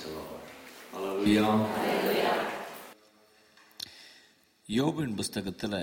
[0.00, 1.48] Hallelujah.
[4.68, 5.76] யோபின் புஸ்தகத்தில்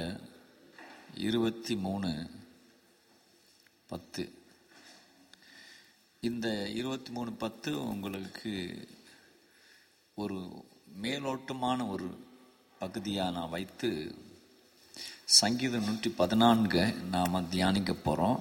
[1.20, 2.10] இருபத்தி மூணு
[3.90, 4.24] பத்து.
[6.24, 8.54] இந்த இருபத்தி மூணு பத்து உங்களுக்கு
[10.18, 10.38] ஒரு
[11.02, 12.08] மேலோட்டமான ஒரு
[12.82, 13.90] பகுதியாக நான் வைத்து
[15.40, 18.40] சங்கீதம் நூற்றி பதினான்கு நாம் தியானிக்க போகிறோம்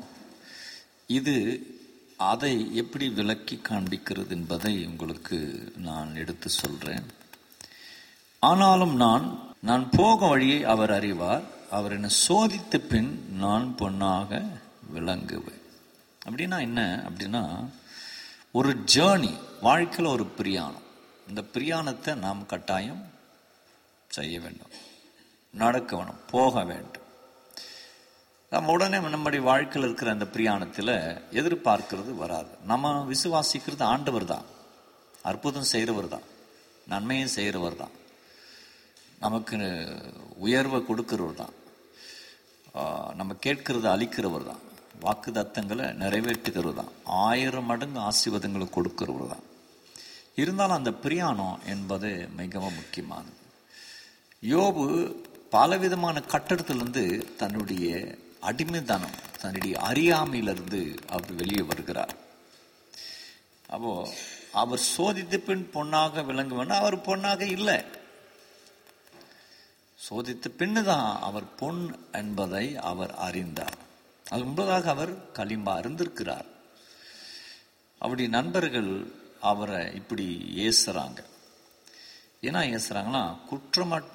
[1.10, 1.36] இது
[2.16, 7.06] அதை எப்படி விளக்கி காண்பிக்கிறது என்பதை உங்களுக்கு நான் எடுத்து சொல்கிறேன்
[8.38, 11.42] ஆனாலும் நான் நான் போக வழியை அவர் அறிவார்.
[11.70, 14.42] அவர் என்னை சோதித்த பின் நான் பொன்னாக
[14.94, 15.62] விளங்குவேன்.
[16.28, 17.04] அப்படின்னா என்ன?
[17.08, 17.68] அப்படின்னா
[18.52, 20.82] ஒரு ஜேர்னி வாழ்க்கையில் ஒரு பிரியாணம்.
[21.28, 23.04] இந்த பிரியாணத்தை நாம் கட்டாயம்
[24.08, 24.70] செய்ய வேண்டும்.
[25.50, 27.05] நடக்க வேணும் போக வேண்டும்.
[28.50, 30.92] நம்ம உடனே நம்முடைய வாழ்க்கையில் இருக்கிற அந்த பிரியாணத்தில்
[31.38, 32.48] எதிர்பார்க்கிறது வராது.
[32.64, 34.44] நம்ம விசுவாசிக்கிறது ஆண்டவர் தான்.
[35.22, 36.26] அற்புதம் செய்கிறவர் தான்.
[36.86, 37.94] நன்மையும் செய்கிறவர் தான்.
[39.20, 39.56] நமக்கு
[40.36, 41.54] உயர்வை கொடுக்கிறவர் தான்.
[43.16, 44.62] நம்ம கேட்கறத அழிக்கிறவர் தான்.
[45.00, 46.92] வாக்கு தத்தங்களை நிறைவேற்றுகிறவர் தான்.
[47.04, 49.44] ஆயிரம் மடங்கு ஆசீர்வாதங்களை கொடுக்கிறவர் தான்.
[50.34, 53.40] இருந்தாலும் அந்த பிரியாணம் என்பது மிகவும் முக்கியமானது.
[54.54, 54.84] யோபு
[55.50, 57.04] பலவிதமான கட்டடத்திலிருந்து
[57.36, 59.16] தன்னுடைய அடிமைத்தனம்.
[59.40, 62.14] தன்னுடைய அறியாமையிலிருந்து அவர் வெளியே வருகிறார்.
[63.68, 64.14] அப்போ
[64.52, 66.68] அவர் சோதித்த பின் பொன்னாக விளங்குவேன்.
[66.68, 67.78] அவர் பொன்னாக இல்லை.
[70.08, 73.78] சோதித்த பின்னு தான் அவர் பொன் என்பதை அவர் அறிந்தார்.
[74.30, 76.46] அது முன்பதாக அவர் களிம்பா இருந்திருக்கிறார்.
[77.98, 78.92] அவருடைய நண்பர்கள்
[79.40, 81.18] அவரை இப்படி ஏசுறாங்க.
[82.42, 84.14] ஏன்னா ஏசுறாங்கன்னா குற்றமட்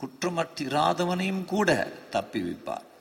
[0.00, 2.92] குற்றமற்றிராதவனையும் கூட தப்பி வைப்பார்.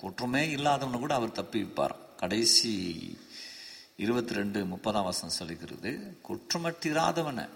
[0.00, 1.94] குற்றமே இல்லாதவனை கூட அவர் தப்பி வைப்பார்.
[2.16, 2.72] கடைசி
[3.96, 5.90] இருபத்தி ரெண்டு முப்பதாம் வசனம் சொல்லுகிறது
[6.28, 7.46] குற்றமற்றிராதவனை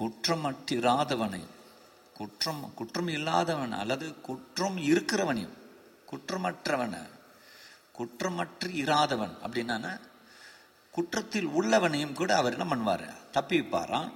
[0.00, 1.42] குற்றமற்றிராதவனை
[2.18, 5.54] குற்றம் குற்றம் இல்லாதவன் அல்லது குற்றம் இருக்கிறவனையும்
[6.10, 7.02] குற்றமற்றவனை
[7.98, 10.00] குற்றமற்று இராதவன் அப்படின்னா
[10.90, 13.06] குற்றத்தில் உள்ளவனையும் கூட அவர் என்ன பண்ணுவார்?
[13.30, 14.10] தப்பி வைப்பாராம்.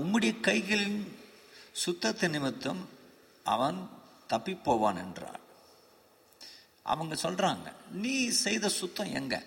[0.00, 1.00] உம்முடைய கைகளின்
[1.72, 2.82] சுத்தத்தை நிமித்தம்
[3.44, 3.78] அவன்
[4.26, 5.40] தப்பி போவான் என்றார்
[6.82, 9.42] அவங்க சொல்றாங்க நீ செய்த சுத்தம் எங்க?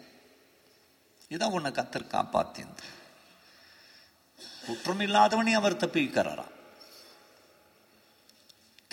[1.30, 2.84] இதான் உன்னை கத்தர் காப்பாத்தியது
[4.66, 6.46] குற்றம் அவர் தப்பி வைக்கிறாரா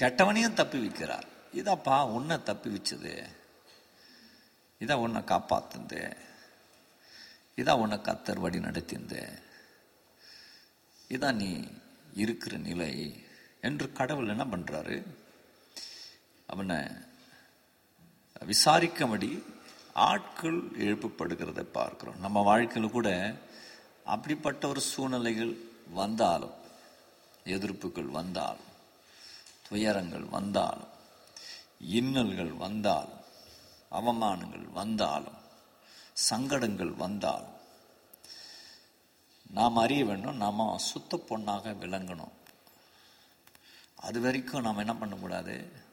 [0.01, 3.31] கெட்டவனையும் தப்பி வைக்கிறார் இதாப்பா உன்னை தப்பி வச்சது
[4.81, 6.17] இதான் உன்னை காப்பாத்துந்து
[7.57, 9.39] இதான் உன்னை கத்தர் வழி நடத்திந்து
[11.09, 11.69] இதான் நீ
[12.15, 13.25] இருக்கிற நிலை.
[13.61, 15.26] என்று கடவுள் என்ன பண்றாரு?
[16.47, 16.79] அவனை
[18.45, 19.31] விசாரிக்கும்படி
[19.93, 22.19] ஆட்கள் எழுப்பப்படுகிறத பார்க்கிறோம்.
[22.19, 23.09] நம்ம வாழ்க்கையில் கூட
[24.05, 25.53] அப்படிப்பட்ட ஒரு சூழ்நிலைகள்
[25.93, 26.57] வந்தாலும்
[27.45, 28.71] எதிர்ப்புகள் வந்தாலும்
[29.69, 30.93] துயரங்கள் வந்தாலும்
[31.97, 33.23] இன்னல்கள் வந்தாலும்
[33.91, 35.39] அவமானங்கள் வந்தாலும்
[36.31, 37.55] சங்கடங்கள் வந்தாலும்
[39.51, 42.35] நாம் அறிய வேண்டும் நாம் சுத்த பொண்ணாக விளங்கணும்.
[43.97, 45.85] அது வரைக்கும் நாம் என்ன பண்ணக்கூடாது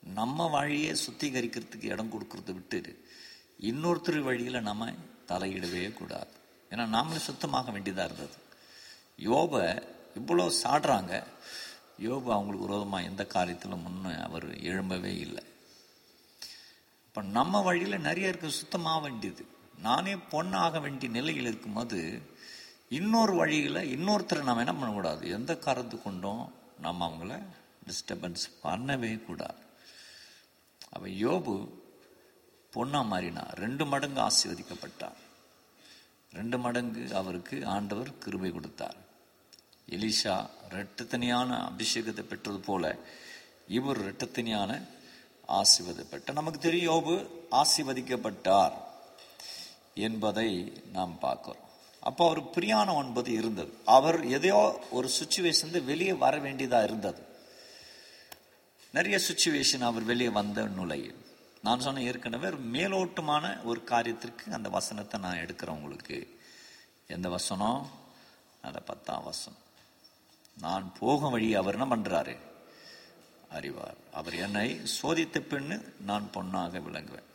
[0.00, 3.02] நம்ம வழியே சுத்திகரிக்கிறதுக்கு இடம் கொடுக்கறத விட்டு
[3.60, 4.92] இன்னொருத்தர் வழியில் நம்ம
[5.28, 6.32] தலையிடவே கூடாது.
[6.70, 8.36] ஏன்னா நாமளே சுத்தமாக வேண்டியதாக இருந்தது.
[9.18, 9.82] யோபை
[10.14, 11.24] இவ்வளோ சாடுறாங்க.
[11.98, 15.42] யோபு அவங்களுக்கு விரோதமாக எந்த காரியத்தில் முன்னே அவர் எழும்பவே இல்லை.
[17.06, 19.46] இப்போ நம்ம வழியில் நிறைய இருக்க சுத்தமாக வேண்டியது.
[19.78, 22.22] நானே பொண்ணாக வேண்டிய நிலையில் இருக்கும்போது
[22.88, 25.30] இன்னொரு வழியில் இன்னொருத்தரை நம்ம என்ன பண்ணக்கூடாது?
[25.30, 27.42] எந்த காரணத்து கொண்டும் நம்ம அவங்கள
[27.88, 29.68] டிஸ்டர்பன்ஸ் பண்ணவே கூடாது.
[30.90, 31.54] அவ யோபு
[32.74, 35.20] பொண்ணாக மாறினா ரெண்டு மடங்கு ஆசீர்வதிக்கப்பட்டார்
[36.32, 38.98] ரெண்டு மடங்கு அவருக்கு ஆண்டவர் கிருபை கொடுத்தார்.
[39.88, 40.34] எலிஷா
[40.70, 42.96] இரட்டத்தனியான அபிஷேகத்தை பெற்றது போல
[43.66, 44.88] இவர் இரட்டத்தனியான
[45.48, 47.14] ஆசீர்வதிப்பட்ட நமக்கு தெரியும் யோபு
[47.50, 48.72] ஆசிர்வதிக்கப்பட்டார்
[49.94, 51.64] என்பதை நாம் பார்க்கிறோம்.
[52.00, 53.72] அப்போ அவர் பிரியாணம் என்பது இருந்தது.
[53.84, 54.60] அவர் எதையோ
[54.90, 57.22] ஒரு சுச்சுவேஷன் வெளியே வர வேண்டியதாக இருந்தது.
[58.92, 61.24] நிறைய சுச்சுவேஷன் அவர் வெளியே வந்த நுழையும்.
[61.62, 66.40] நான் சொன்ன ஏற்கனவே ஒரு மேலோட்டமான ஒரு காரியத்திற்கு அந்த வசனத்தை நான் எடுக்கிறேன் உங்களுக்கு.
[67.06, 67.90] எந்த வசனம்?
[68.62, 69.58] அந்த பத்தாம் வசனம்.
[70.60, 72.36] நான் போகும் வழி அவர் என்ன பண்றாரு?
[73.50, 73.96] அறிவார்.
[74.12, 77.28] அவர் என்னை சோதித்த பின்னு நான் பொன்னாக விளங்குவேன்.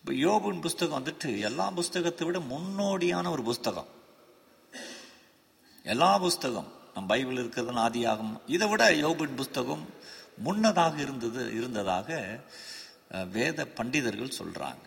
[0.00, 3.86] இப்போ யோபின் புஸ்தகம் வந்துட்டு எல்லா புஸ்தகத்தை விட முன்னோடியான ஒரு புஸ்தகம்.
[5.82, 9.86] எல்லா புஸ்தகம் நம் பைபிள் இருக்கிறது ஆதியாகும் இதை விட யோபின் புஸ்தகம்
[10.36, 12.38] முன்னதாக இருந்தது இருந்ததாக
[13.32, 14.84] வேத பண்டிதர்கள் சொல்கிறாங்க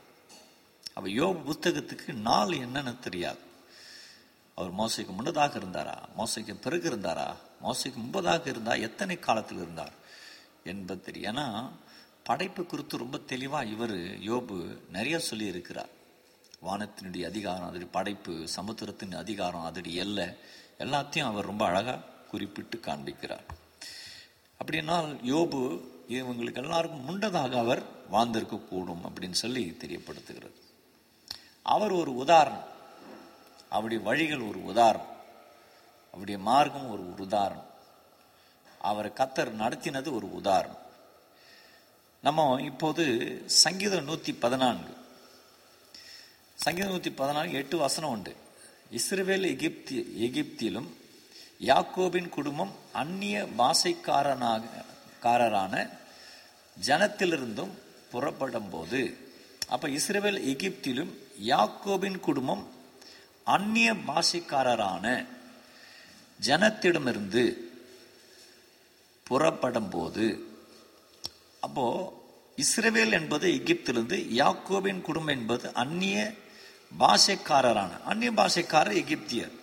[0.94, 3.38] அப்போ யோபு புத்தகத்துக்கு நாள் என்னன்னு தெரியாது.
[4.56, 5.98] அவர் மோசைக்கு முன்னதாக இருந்தாரா?
[6.18, 7.36] மோசைக்கு பிறகு இருந்தாரா?
[7.64, 8.74] மோசைக்கு முன்பதாக இருந்தா?
[8.74, 9.92] எத்தனை காலத்தில் இருந்தார்
[10.64, 11.36] என்பது தெரியும்.
[11.36, 11.72] ஏன்னா
[12.24, 13.96] படைப்பு குறித்து ரொம்ப தெளிவாக இவர்
[14.30, 15.90] யோபு நிறைய சொல்லி இருக்கிறார்
[16.62, 20.28] வானத்தினுடைய அதிகாரம் அதனுடைய படைப்பு சமுத்திரத்தின் அதிகாரம் அதனுடைய எல்லை
[20.80, 23.48] எல்லாத்தையும் அவர் ரொம்ப அழகாக குறிப்பிட்டு காண்பிக்கிறார்.
[24.64, 30.52] அப்படின்னால் யோபு இவங்களுக்கு எல்லாருக்கும் முன்னதாக அவர் வாழ்ந்திருக்க கூடும் அப்படின்னு சொல்லி தெரியப்படுத்துகிறது.
[31.62, 32.64] அவர் ஒரு உதாரணம்.
[33.70, 35.18] அவருடைய வழிகள் ஒரு உதாரணம்.
[36.08, 37.68] அவருடைய மார்க்கம் ஒரு உதாரணம்.
[38.80, 40.88] அவரை கத்தர் நடத்தினது ஒரு உதாரணம்.
[42.22, 44.94] நம்ம இப்போது சங்கீதம் நூற்றி பதினான்கு.
[46.56, 48.36] சங்கீதம் நூற்றி பதினான்கு எட்டு வசனம் உண்டு.
[48.92, 50.88] இஸ்ரேல் எகிப்தி எகிப்திலும்
[51.62, 54.84] யாக்கோபின் குடும்பம் அந்நிய பாஷைக்காரனாக
[55.22, 55.74] காரரான
[56.78, 57.74] ஜனத்திலிருந்தும்
[58.10, 59.02] புறப்படும் போது
[59.70, 61.12] அப்போ இஸ்ரவேல் எகிப்திலும்
[61.46, 62.64] யாக்கோபின் குடும்பம்
[63.44, 65.06] அந்நிய பாஷைக்காரரான
[66.40, 67.44] ஜனத்திடமிருந்து
[69.28, 70.28] புறப்படும் போது
[71.60, 71.86] அப்போ
[72.58, 76.18] இஸ்ரவேல் என்பது எகிப்திலிருந்து யாக்கோபின் குடும்பம் என்பது அந்நிய
[77.00, 79.56] பாஷைக்காரரான அந்நிய பாஷைக்காரர் எகிப்தியர்.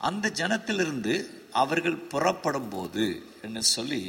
[0.00, 1.14] அந்த ஜனத்திலிருந்து
[1.62, 3.06] அவர்கள் புறப்படும் போது
[3.42, 4.02] என்று சொல்லி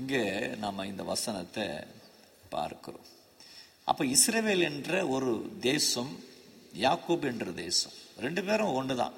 [0.00, 0.22] இங்கே
[0.62, 1.66] நாம் இந்த வசனத்தை
[2.54, 3.06] பார்க்கிறோம்.
[3.84, 6.12] அப்போ இஸ்ரேவேல் என்ற ஒரு தேசம்
[6.84, 9.16] யாக்கூப் என்ற தேசம் ரெண்டு பேரும் ஒன்று தான்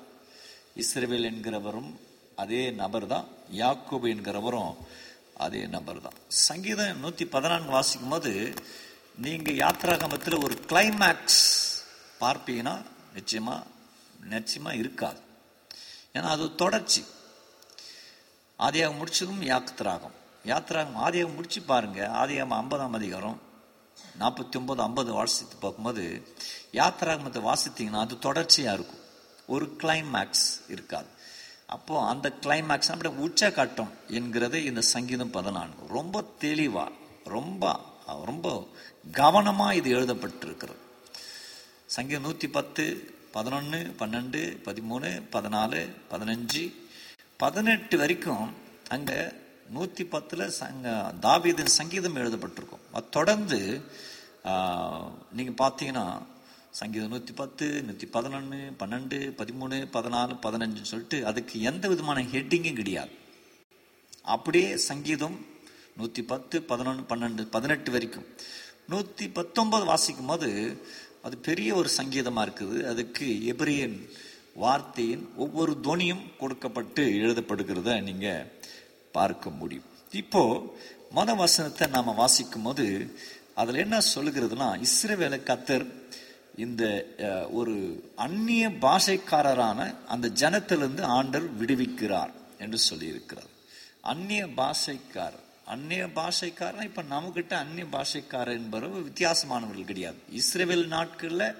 [0.83, 1.91] இஸ்ரேவேல் என்கிறவரும்
[2.43, 3.27] அதே நபர் தான்
[3.63, 4.77] யாக்கூப் என்கிறவரும்
[5.45, 8.33] அதே நபர் தான் சங்கீதம் நூற்றி பதினான்கு வாசிக்கும் போது
[9.19, 11.43] நீங்கள் யாத்ராகமத்தில் ஒரு கிளைமேக்ஸ்
[12.23, 12.75] பார்ப்பீங்கன்னா
[13.15, 13.69] நிச்சயமாக
[14.35, 15.21] நிச்சயமாக இருக்காது.
[16.15, 17.05] ஏன்னா அது தொடர்ச்சி.
[18.59, 22.07] ஆதியாகம் முடிச்சதும் யாத்திராகம் யாத்திராகம் ஆதியாகம் முடிச்சு பாருங்க.
[22.07, 23.41] ஆதியாகம் ஐம்பதாம் அதிகாரம்
[24.19, 26.23] நாற்பத்தி ஒன்பது ஐம்பது வாசித்து பார்க்கும்போது
[26.73, 29.01] யாத்திராகமத்தை வாசித்தீங்கன்னா அது தொடர்ச்சியாக இருக்கும்.
[29.47, 31.07] ஒரு கிளைமேக்ஸ் இருக்காது.
[31.67, 35.87] அப்போது அந்த கிளைமேக்ஸ் அப்படியே உச்சகட்டம் என்கிறது இந்த சங்கீதம் பதினான்கு.
[35.89, 36.93] ரொம்ப தெளிவாக
[37.25, 38.69] ரொம்ப ரொம்ப
[39.13, 40.81] கவனமாக இது எழுதப்பட்டிருக்கிறது.
[41.87, 45.81] சங்கீதம் நூற்றி பத்து பதினொன்று பன்னெண்டு பதிமூணு பதினாலு
[46.13, 46.65] பதினஞ்சு.
[47.43, 48.47] பதினெட்டு வரைக்கும்
[48.95, 49.19] அங்கே
[49.75, 50.89] நூற்றி பத்தில் சங்க
[51.27, 52.85] தாவீதின் சங்கீதம் எழுதப்பட்டிருக்கும்.
[52.97, 53.61] அது தொடர்ந்து
[55.37, 56.07] நீங்கள் பார்த்தீங்கன்னா
[56.81, 63.13] சங்கீதம் நூற்றி பத்து நூற்றி பதினொன்று பன்னெண்டு பதிமூணு பதினாலு பதினஞ்சுன்னு சொல்லிட்டு அதுக்கு எந்த விதமான ஹெட்டிங்கும் கிடையாது.
[64.35, 65.39] அப்படியே சங்கீதம்
[66.01, 68.29] நூற்றி பத்து பதினொன்று பன்னெண்டு பதினெட்டு வரைக்கும்.
[68.93, 70.49] நூற்றி பத்தொன்பது வாசிக்கும் போது
[71.27, 72.79] அது பெரிய ஒரு சங்கீதமாக இருக்குது.
[72.93, 73.99] அதுக்கு எபிரியன்
[74.63, 78.49] வார்த்தையின் ஒவ்வொரு துணியும் கொடுக்கப்பட்டு எழுதப்படுகிறத நீங்கள்
[79.17, 79.89] பார்க்க முடியும்.
[80.23, 80.65] இப்போது
[81.19, 82.87] மத வசனத்தை நாம வாசிக்கும் போது
[83.61, 85.87] அதில் என்ன சொல்லுகிறதுனா இஸ்ரேவேல கத்தர்
[86.65, 86.83] இந்த
[87.59, 87.75] ஒரு
[88.25, 89.81] அந்நிய பாஷைக்காரரான
[90.15, 92.33] அந்த ஜனத்திலிருந்து ஆண்டர் விடுவிக்கிறார்
[92.65, 93.51] என்று சொல்லியிருக்கிறார்.
[94.13, 95.47] அந்நிய பாஷைக்காரர்.
[95.65, 100.17] அந்நிய பாஷைக்காரன் இப்ப நம்மகிட்ட அந்நிய பாஷைக்காரர் என்பவர் வித்தியாசமானவர்கள் கிடையாது.
[100.31, 101.55] இஸ்ரேவேல் நாட்களில்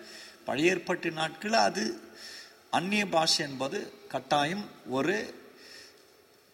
[0.45, 0.81] பழைய
[1.13, 2.01] நாட்களில் அது
[2.71, 5.35] அந்நிய பாஷை என்பது கட்டாயம் ஒரு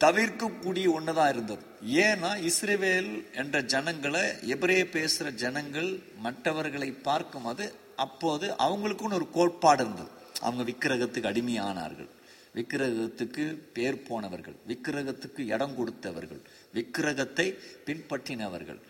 [0.04, 1.62] தவிர்க்கக்கூடிய ஒண்ணுதான் இருந்தது.
[1.86, 10.08] ஏன்னா இஸ்ரேவேல் என்ற ஜனங்களை எபிரே பேசுகிற ஜனங்கள் மற்றவர்களை பார்க்கும்போது அப்போது அவங்களுக்குன்னு ஒரு கோட்பாடு இருந்தது.
[10.40, 12.08] அவங்க விக்கிரகத்துக்கு அடிமையானார்கள்.
[12.54, 14.56] விக்கிரகத்துக்கு பேர் போனவர்கள்.
[14.68, 16.40] விக்கிரகத்துக்கு இடம் கொடுத்தவர்கள்.
[16.76, 17.46] விக்கிரகத்தை
[17.86, 18.80] பின்பற்றினவர்கள்.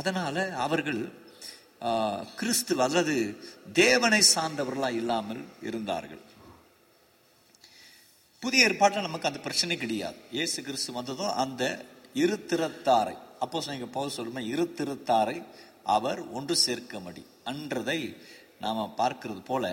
[0.00, 1.00] அதனால் அவர்கள்
[2.40, 3.14] கிறிஸ்து அல்லது
[3.82, 6.22] தேவனை சார்ந்தவர்களாக இல்லாமல் இருந்தார்கள்.
[8.42, 10.18] புதிய ஏற்பாட்டில் நமக்கு அந்த பிரச்சனை கிடையாது.
[10.36, 11.62] இயேசு கிறிஸ்து வந்ததும் அந்த
[12.22, 12.36] இரு
[13.44, 14.64] அப்போ நீங்கள் போக சொல்லுமே இரு
[15.96, 18.00] அவர் ஒன்று சேர்க்கமடி அன்றதை
[18.64, 19.64] நாம் பார்க்கறது போல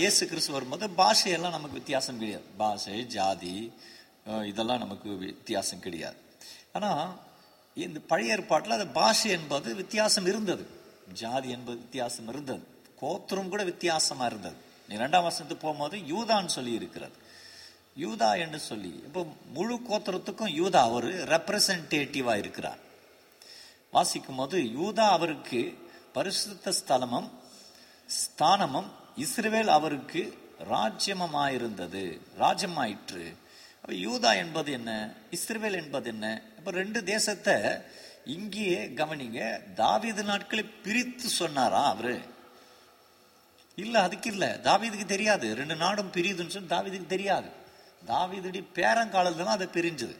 [0.00, 2.46] இயேசு கிறிஸ்து வரும்போது பாஷையெல்லாம் நமக்கு வித்தியாசம் கிடையாது.
[2.62, 3.54] பாஷை ஜாதி
[4.50, 6.18] இதெல்லாம் நமக்கு வித்தியாசம் கிடையாது.
[6.72, 7.18] ஆனால்
[7.74, 10.64] இந்த பழைய ஏற்பாட்டில் அது பாஷை என்பது வித்தியாசம் இருந்தது.
[11.12, 12.62] ஜாதி என்பது வித்தியாசம் இருந்தது.
[12.96, 14.56] கோத்திரம் கூட வித்தியாசமாக இருந்தது.
[14.88, 17.16] நீ இரண்டாம் வருஷத்துக்கு போகும்போது யூதான்னு சொல்லி இருக்கிறது.
[17.96, 19.26] யூதா என்று சொல்லி இப்போ
[19.56, 22.78] முழு கோத்திரத்துக்கும் யூதா ஒரு ரெப்ரசன்டேட்டிவாக இருக்கிறார்.
[23.90, 25.60] வாசிக்கும் போது யூதா அவருக்கு
[26.12, 27.28] பரிசுத்த ஸ்தலமும்
[28.18, 30.22] ஸ்தானமும் இஸ்ரேல் அவருக்கு
[30.70, 33.24] ராஜ்யமாயிருந்தது ராஜ்யமாயிற்று.
[33.82, 35.14] அப்ப யூதா என்பது என்ன?
[35.30, 36.26] இஸ்ரேல் என்பது என்ன?
[36.62, 37.54] இப்போ ரெண்டு தேசத்தை
[38.34, 39.40] இங்கேயே கவனிங்க.
[39.74, 42.20] தாவீது நாட்களை பிரித்து சொன்னாரா அவரு?
[43.76, 44.50] இல்லை அதுக்கு இல்லை.
[44.68, 45.54] தாவீதுக்கு தெரியாது.
[45.60, 47.48] ரெண்டு நாடும் பிரியுதுன்னு சொல்லி தாவீதுக்கு தெரியாது.
[48.06, 50.16] தாவீதுடைய பேரங்காலத்துல தான் அதை பிரிஞ்சுது.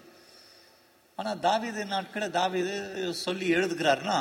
[1.18, 2.74] ஆனால் தாவீது நாட்களை தாவீது
[3.24, 4.18] சொல்லி எழுதுகிறாருன்னா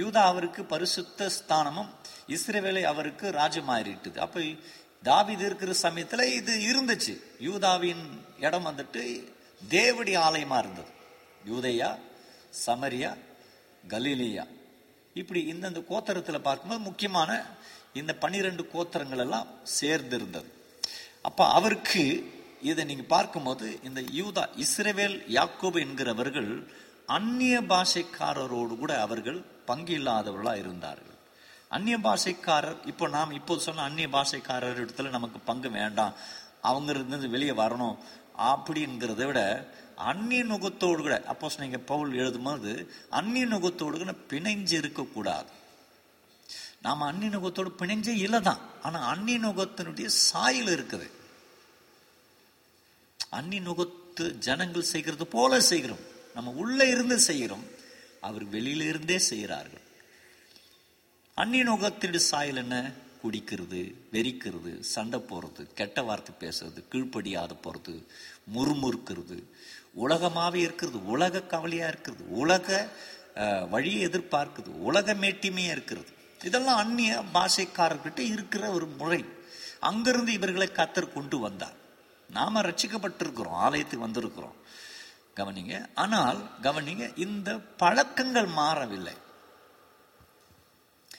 [0.00, 1.90] யூதா அவருக்கு பரிசுத்த ஸ்தானமும்
[2.28, 4.18] இஸ்ரேவேலை அவருக்கு ராஜ்யமாயிட்டது.
[4.18, 4.40] அப்போ
[5.02, 7.16] தாவீது இருக்கிற சமயத்தில் இது இருந்துச்சு.
[7.38, 8.04] யூதாவின்
[8.40, 9.02] இடம் வந்துட்டு
[9.68, 10.90] தேவடி ஆலயமாக இருந்தது.
[11.50, 11.90] யூதையா
[12.66, 13.10] சமரியா
[13.92, 14.44] கலீலியா.
[15.20, 17.30] இப்படி இந்தந்த கோத்தரத்தில் பார்க்கும்போது முக்கியமான
[18.00, 20.50] இந்த பன்னிரெண்டு கோத்தரங்கள் எல்லாம் சேர்ந்து இருந்தது
[21.28, 22.02] அப்போ அவருக்கு
[22.70, 26.50] இதை நீங்கள் பார்க்கும்போது இந்த யூதா இஸ்ரேவேல் யாக்கோபு என்கிறவர்கள்
[27.16, 29.38] அந்நிய பாஷைக்காரரோடு கூட அவர்கள்
[29.70, 31.14] பங்கு இல்லாதவர்களாக இருந்தார்கள்.
[31.76, 36.14] அந்நிய பாஷைக்காரர் இப்போ நாம் இப்போ சொன்ன அந்நிய பாஷைக்காரர் இடத்துல நமக்கு பங்கு வேண்டாம்.
[36.60, 37.96] அவங்க இருந்து வெளியே வரணும்.
[38.50, 39.40] அப்படிங்கிறத விட
[39.96, 45.48] அந்நிய நுகத்தோடு கூட அப்போ நீங்க பவுல் எழுதும்போது அந்நிய நுகத்தோடு கூட பிணைஞ்சு இருக்கக்கூடாது
[46.82, 51.10] நாம அந்நிய நுகத்தோடு பிணைஞ்சே இல்லை தான் ஆனா அந்நிய நுகத்தினுடைய சாயல் இருக்குது.
[53.30, 55.98] அந்நிய நுகத்து ஜனங்கள் செய்கிறது போல செய்கிறோம்.
[56.34, 57.64] நம்ம உள்ள இருந்து செய்கிறோம்.
[58.20, 59.80] அவர் வெளியிலிருந்தே செய்கிறார்கள்.
[61.34, 62.92] அந்நிய நுகத்தினுடைய சாயல் என்ன?
[63.26, 63.80] குடிக்கிறது
[64.12, 67.94] வெறிக்கிறது சண்டை போடுறது கெட்ட வார்த்தை பேசுறது கீழ்ப்படியாத போகிறது
[68.54, 69.38] முறுமுறுக்கிறது.
[70.04, 72.88] உலகமாகவே இருக்கிறது உலக கவலையாக இருக்கிறது உலக
[73.70, 76.10] வழியை எதிர்பார்க்குது உலக மேட்டிமையாக இருக்கிறது.
[76.44, 79.24] இதெல்லாம் அந்நிய பாஷைக்காரர்கிட்ட இருக்கிற ஒரு முறை.
[79.80, 81.76] அங்கிருந்து இவர்களை கத்தர் கொண்டு வந்தார்.
[82.30, 84.56] நாம ரட்சிக்கப்பட்டிருக்கிறோம் ஆலயத்துக்கு வந்திருக்கிறோம்.
[85.36, 85.74] கவனிங்க.
[85.94, 87.50] ஆனால் கவனிங்க இந்த
[87.82, 89.16] பழக்கங்கள் மாறவில்லை.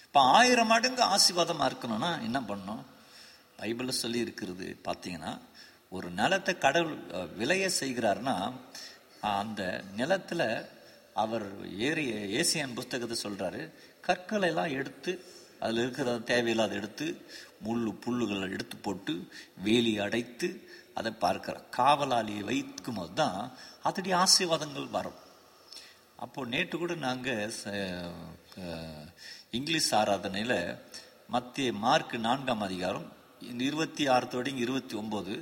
[0.07, 2.83] இப்போ ஆயிரம் மடங்கு ஆசிர்வாதமாக இருக்கணும்னா என்ன பண்ணணும்?
[3.59, 5.39] பைபிளில் சொல்லி இருக்கிறது பார்த்தீங்கன்னா
[5.89, 6.97] ஒரு நிலத்தை கடவுள்
[7.35, 8.53] விளைய செய்கிறாருன்னா
[9.21, 10.65] அந்த நிலத்தில்
[11.13, 11.45] அவர்
[11.77, 12.05] ஏறி
[12.37, 15.11] ஏசியன் புஸ்தகத்தை சொல்கிறாரு கற்களை எல்லாம் எடுத்து
[15.59, 17.25] அதில் இருக்கிற தேவையில்லாத எடுத்து
[17.65, 19.13] முள்ளு புல்லுகளை எடுத்து போட்டு
[19.57, 21.63] வேலி அடைத்து அதை பார்க்கிறார்.
[21.77, 25.19] காவலாளியை வைக்கும் போது தான் அதனுடைய ஆசீர்வாதங்கள் வரும்.
[26.15, 29.01] அப்போது நேற்று கூட நாங்கள் ச-
[29.57, 30.59] இங்கிலீஷ் ஆராதனையில்
[31.33, 33.05] மத்திய மார்க் நான்காம் அதிகாரம்
[33.67, 35.33] இருபத்தி ஆறு தொடங்கி இருபத்தி ஒம்பது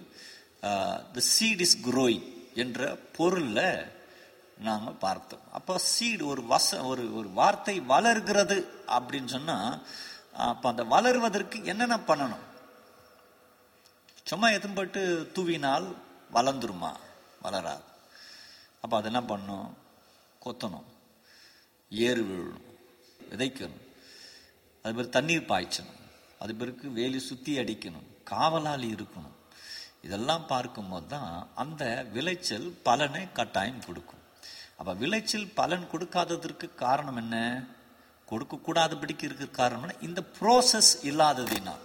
[1.15, 2.19] த சீட் இஸ் குரோய்
[2.63, 2.79] என்ற
[3.17, 3.93] பொருளில்
[4.67, 5.45] நாம் பார்த்தோம்.
[5.57, 8.57] அப்போ சீடு ஒரு வச ஒரு ஒரு வார்த்தை வளர்கிறது
[8.97, 9.79] அப்படின்னு சொன்னால்
[10.49, 12.45] அப்போ அந்த வளர்வதற்கு என்னென்ன பண்ணணும்?
[14.31, 15.01] சும்மா எதும்பட்டு
[15.37, 15.87] தூவினால்
[16.37, 16.91] வளர்ந்துருமா?
[17.45, 17.85] வளராது.
[18.83, 19.67] அப்போ அது என்ன பண்ணும்
[20.45, 20.87] கொத்தணும்.
[22.07, 22.63] ஏறு விழணும்.
[23.31, 23.83] விதைக்கணும்.
[24.85, 26.01] அது பேர் தண்ணீர் பாய்ச்சணும்.
[26.39, 28.09] அது பிறகு வேலி சுத்தி அடிக்கணும்.
[28.23, 29.35] காவலாளி இருக்கணும்.
[30.01, 34.23] இதெல்லாம் பார்க்கும்போது தான் அந்த விளைச்சல் பலனை கட்டாயம் கொடுக்கும்.
[34.77, 37.65] அப்ப விளைச்சல் பலன் கொடுக்காததற்கு காரணம் என்ன?
[38.25, 41.83] கொடுக்க கூடாதபடிக்கு இருக்கிற காரணம் இந்த ப்ரோசஸ் இல்லாததினால்.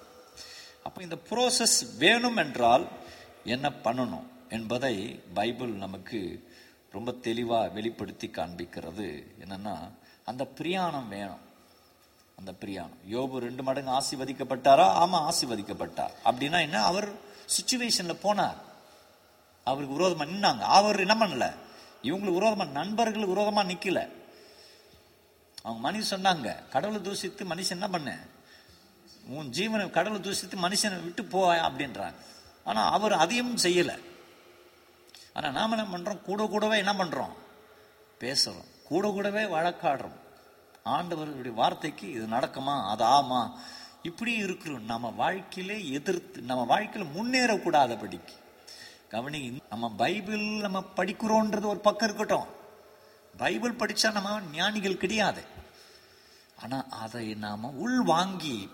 [0.83, 2.89] அப்ப இந்த ப்ரோசஸ் வேணும் என்றால்
[3.45, 4.97] என்ன பண்ணணும் என்பதை
[5.35, 6.51] பைபிள் நமக்கு
[6.93, 9.09] ரொம்ப தெளிவாக வெளிப்படுத்தி காண்பிக்கிறது.
[9.45, 9.77] என்னன்னா
[10.25, 11.45] அந்த பிரியாணம் வேணும்.
[12.41, 12.97] அந்த பிரியாணம்.
[13.11, 14.87] யோபு ரெண்டு மடங்கு ஆசிர்வதிக்கப்பட்டாரா?
[14.87, 16.11] ஆமா ஆசிர்வதிக்கப்பட்டார்.
[16.25, 16.83] அப்படின்னா என்ன?
[16.85, 17.13] அவர்
[17.47, 18.55] சுச்சுவேஷன்ல போனார்.
[19.65, 20.61] அவருக்கு விரோதமா நின்னாங்க.
[20.61, 21.55] அவர் என்ன பண்ணல?
[22.03, 24.09] இவங்களுக்கு விரோதமா நண்பர்களுக்கு விரோதமா நிக்கல.
[25.63, 28.19] அவங்க மனுஷன் சொன்னாங்க கடவுளை தூசித்து மனுஷன் என்ன பண்ண?
[29.27, 32.15] உன் ஜீவனை கடவுளை தூசித்து மனுஷனை விட்டு போ அப்படின்றாங்க.
[32.65, 34.03] ஆனா அவர் அதையும் செய்யல.
[35.33, 36.21] ஆனா நாம என்ன பண்றோம்?
[36.21, 37.33] கூட கூடவே என்ன பண்றோம்?
[38.21, 38.65] பேசுறோம்.
[38.85, 40.29] கூட கூடவே வழக்காடுறோம்.
[40.85, 43.51] ஆண்டவருடைய வார்த்தைக்கு இது நடக்குமா அது ஆமா?
[44.03, 44.85] இப்படி இருக்கிறோம்.
[44.85, 48.35] நம்ம வாழ்க்கையிலே எதிர்த்து நம்ம வாழ்க்கையில முன்னேறக்கூடாதபடிக்கு.
[49.09, 52.49] கவனி நம்ம பைபிள் நம்ம படிக்கிறோன்றது ஒரு பக்கம் இருக்கட்டும்.
[53.37, 55.43] பைபிள் படித்தா நம்ம ஞானிகள் கிடையாது.
[56.57, 58.71] ஆனால் அதை நாம் உள் வாங்கி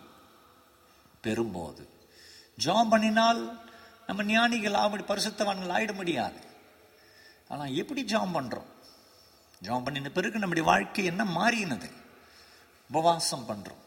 [1.23, 1.89] பெறும்போது
[2.57, 3.59] ஜாம் பண்ணினால்
[4.07, 6.41] நம்ம ஞானிகள் ஆபடி பரிசுத்தவான்கள் ஆகிட முடியாது.
[7.49, 8.71] ஆனால் எப்படி ஜாம் பண்ணுறோம்
[9.67, 11.91] ஜெபம் பண்ணின பிறகு நம்முடைய வாழ்க்கை என்ன மாறினது?
[12.91, 13.83] உபவாசம் பண்றோம்.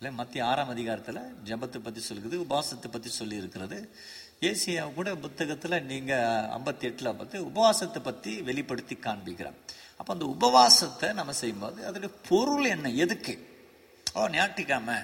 [0.00, 3.78] இல்லை மத்திய ஆறாம் அதிகாரத்தில் ஜெபத்தை பற்றி சொல்லுது உபவாசத்தை பற்றி சொல்லி இருக்கிறது
[4.48, 9.56] ஏசியா கூட புத்தகத்தில் நீங்கள் ஐம்பத்தி எட்டில் பார்த்து உபவாசத்தை பற்றி வெளிப்படுத்தி காண்பிக்கிறார்.
[10.00, 12.92] அப்போ அந்த உபவாசத்தை நம்ம செய்யும்போது அதோடைய பொருள் என்ன?
[13.04, 13.34] எதுக்கு?
[14.16, 14.98] ஓ ஞாயிற்றுக்கிழமை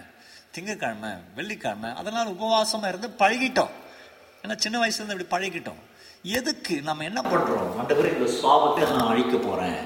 [0.57, 3.75] திங்கக்கிழமை வெள்ளிக்கிழமை அதனால் உபவாசமாக இருந்து பழகிட்டோம்.
[4.43, 5.83] ஏன்னா சின்ன வயசுலேருந்து அப்படி இப்படி பழகிட்டோம்.
[6.27, 7.73] எதுக்கு நம்ம என்ன பண்றோம்?
[7.79, 9.81] ஆண்டவரே இந்த சுவாபத்தை நான் அழிக்க போறேன்.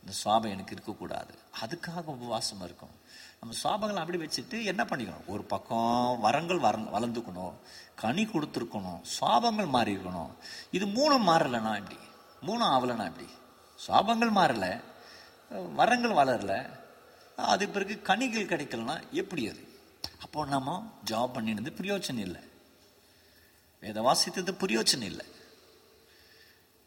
[0.00, 1.34] இந்த சுவாபம் எனக்கு இருக்கக்கூடாது.
[1.60, 2.98] அதுக்காக உபவாசம் இருக்கணும்
[3.40, 5.26] நம்ம சுவாபங்களை அப்படி வச்சுட்டு என்ன பண்ணிக்கணும்?
[5.26, 7.52] ஒரு பக்கம் வரங்கள் வர வளர்ந்துக்கணும்.
[7.94, 9.00] கனி கொடுத்துருக்கணும்.
[9.20, 10.30] சுவாபங்கள் மாறி இருக்கணும்
[10.70, 11.98] இது மூணும் மாறலைன்னா எப்படி?
[12.46, 13.28] மூணும் ஆகலைன்னா எப்படி?
[13.86, 14.82] சுவாபங்கள் மாறல.
[15.74, 16.70] வரங்கள் வளரல.
[17.36, 19.68] அது பிறகு கனிகள் கிடைக்கலனா எப்படி அது?
[20.22, 22.40] அப்போ நம்ம ஜாப் பண்ணினது பிரயோஜனம் இல்லை.
[23.84, 25.26] வேத வாசித்தது பிரயோஜனம் இல்லை.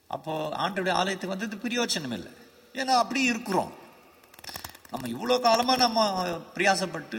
[0.07, 2.31] அப்போ ஆண்டோடைய ஆலயத்துக்கு வந்தது பிரயோஜனம் இல்லை.
[2.73, 3.73] ஏன்னா அப்படி இருக்கிறோம்.
[4.91, 5.99] நம்ம இவ்வளோ காலமாக நம்ம
[6.55, 7.17] பிரியாசப்பட்டு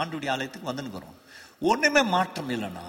[0.00, 1.16] ஆண்டுடைய ஆலயத்துக்கு வந்துனுக்கிறோம்
[1.70, 2.86] ஒன்றுமே மாற்றம் இல்லைன்னா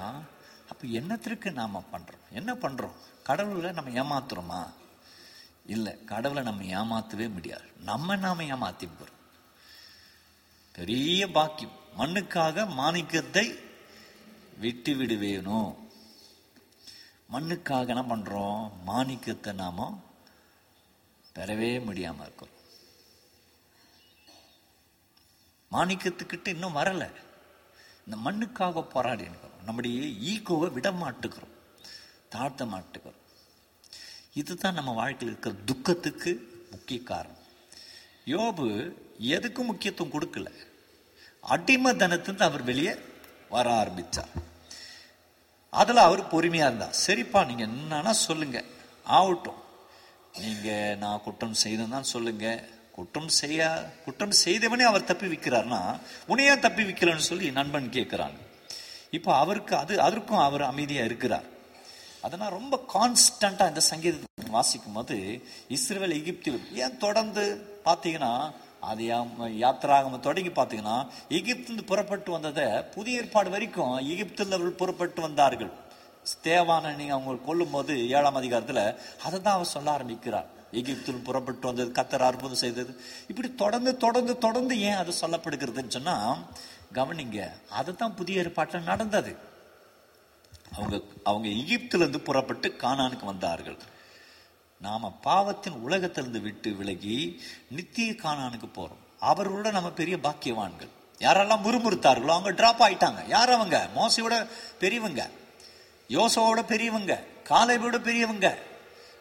[0.71, 4.61] அப்போ என்னத்திற்கு நாம் பண்ணுறோம் என்ன பண்ணுறோம் கடவுளை நம்ம ஏமாத்துறோமா?
[5.73, 7.67] இல்லை கடவுளை நம்ம ஏமாற்றவே முடியாது.
[7.89, 8.45] நம்ம நாம
[8.99, 9.19] போகிறோம்
[10.77, 11.75] பெரிய பாக்கியம்.
[11.99, 13.45] மண்ணுக்காக மாணிக்கத்தை
[14.63, 15.71] விட்டு விடுவேணும்
[17.31, 20.03] மண்ணுக்காக என்ன பண்ணுறோம் மாணிக்கத்தை நாம்
[21.35, 22.57] பெறவே முடியாமல் இருக்கிறோம்.
[25.71, 27.09] மாணிக்கத்துக்கிட்ட இன்னும் வரலை.
[28.05, 31.55] இந்த மண்ணுக்காக போராடி இருக்கிறோம் நம்முடைய ஈகோவை விட மாட்டுக்கிறோம்
[32.35, 33.19] தாழ்த்த மாட்டுக்கிறோம்
[34.33, 36.31] இதுதான் நம்ம வாழ்க்கையில் இருக்கிற துக்கத்துக்கு
[36.71, 37.45] முக்கிய காரணம்.
[38.25, 38.67] யோபு
[39.35, 40.49] எதுக்கும் முக்கியத்துவம் கொடுக்கல?
[41.41, 42.93] அடிமை தனத்திலிருந்து அவர் வெளியே
[43.49, 44.49] வர ஆரம்பித்தார்
[45.79, 46.95] அதில் அவர் பொறுமையாக இருந்தார்.
[47.05, 48.69] சரிப்பா நீங்கள் என்னன்னா சொல்லுங்கள்
[49.17, 49.59] ஆகட்டும்.
[50.43, 52.61] நீங்கள் நான் குற்றம் செய்ததான் சொல்லுங்கள்
[52.95, 53.61] குற்றம் செய்ய
[54.05, 55.79] குற்றம் செய்தவனே அவர் தப்பி விற்கிறார்னா
[56.31, 58.39] உன்னையே தப்பி வைக்கலன்னு சொல்லி நண்பன் கேட்கிறாங்க.
[59.17, 61.47] இப்போ அவருக்கு அது அதற்கும் அவர் அமைதியாக இருக்கிறார்.
[62.25, 65.17] அதனால் ரொம்ப கான்ஸ்டண்ட்டாக இந்த சங்கீதத்தை வாசிக்கும் போது
[65.75, 67.43] இஸ்ரேல் எகிப்தில் ஏன் தொடர்ந்து
[67.87, 68.33] பார்த்தீங்கன்னா
[68.89, 69.03] அது
[69.63, 70.95] யாத்திராகம தொடங்கி பார்த்தீங்கன்னா
[71.37, 75.71] எகிப்திலிருந்து புறப்பட்டு வந்ததை புதிய ஏற்பாடு வரைக்கும் எகிப்தில் புறப்பட்டு வந்தார்கள்.
[76.31, 78.81] ஸ்தேவான நீங்க அவங்க கொல்லும் போது ஏழாம் அதிகாரத்துல
[79.25, 80.49] அதை தான் அவர் சொல்ல ஆரம்பிக்கிறார்.
[80.79, 82.91] எகிப்தில் புறப்பட்டு வந்தது கத்தர் அற்புதம் செய்தது.
[83.31, 86.17] இப்படி தொடர்ந்து தொடர்ந்து தொடர்ந்து ஏன் அது சொல்லப்படுகிறதுன்னு சொன்னா
[86.99, 87.39] கவனிங்க
[87.79, 89.33] அதுதான் புதிய ஏற்பாட்டில் நடந்தது.
[90.75, 90.95] அவங்க
[91.29, 93.79] அவங்க எகிப்திலிருந்து புறப்பட்டு கானானுக்கு வந்தார்கள்.
[94.81, 98.99] நாம பாவத்தின் உலகத்திலிருந்து விட்டு விலகி நித்திய காணானுக்கு போறோம்.
[99.21, 100.89] அவர்களோட நம்ம பெரிய பாக்கியவான்கள்.
[101.19, 103.27] யாரெல்லாம் முறுமுறுத்தார்களோ அவங்க டிராப் ஆயிட்டாங்க.
[103.27, 103.89] யார் அவங்க?
[103.95, 104.47] மோசையோட
[104.79, 105.29] பெரியவங்க.
[106.09, 107.23] யோசோவோட பெரியவங்க.
[107.49, 108.57] காலைவோட பெரியவங்க.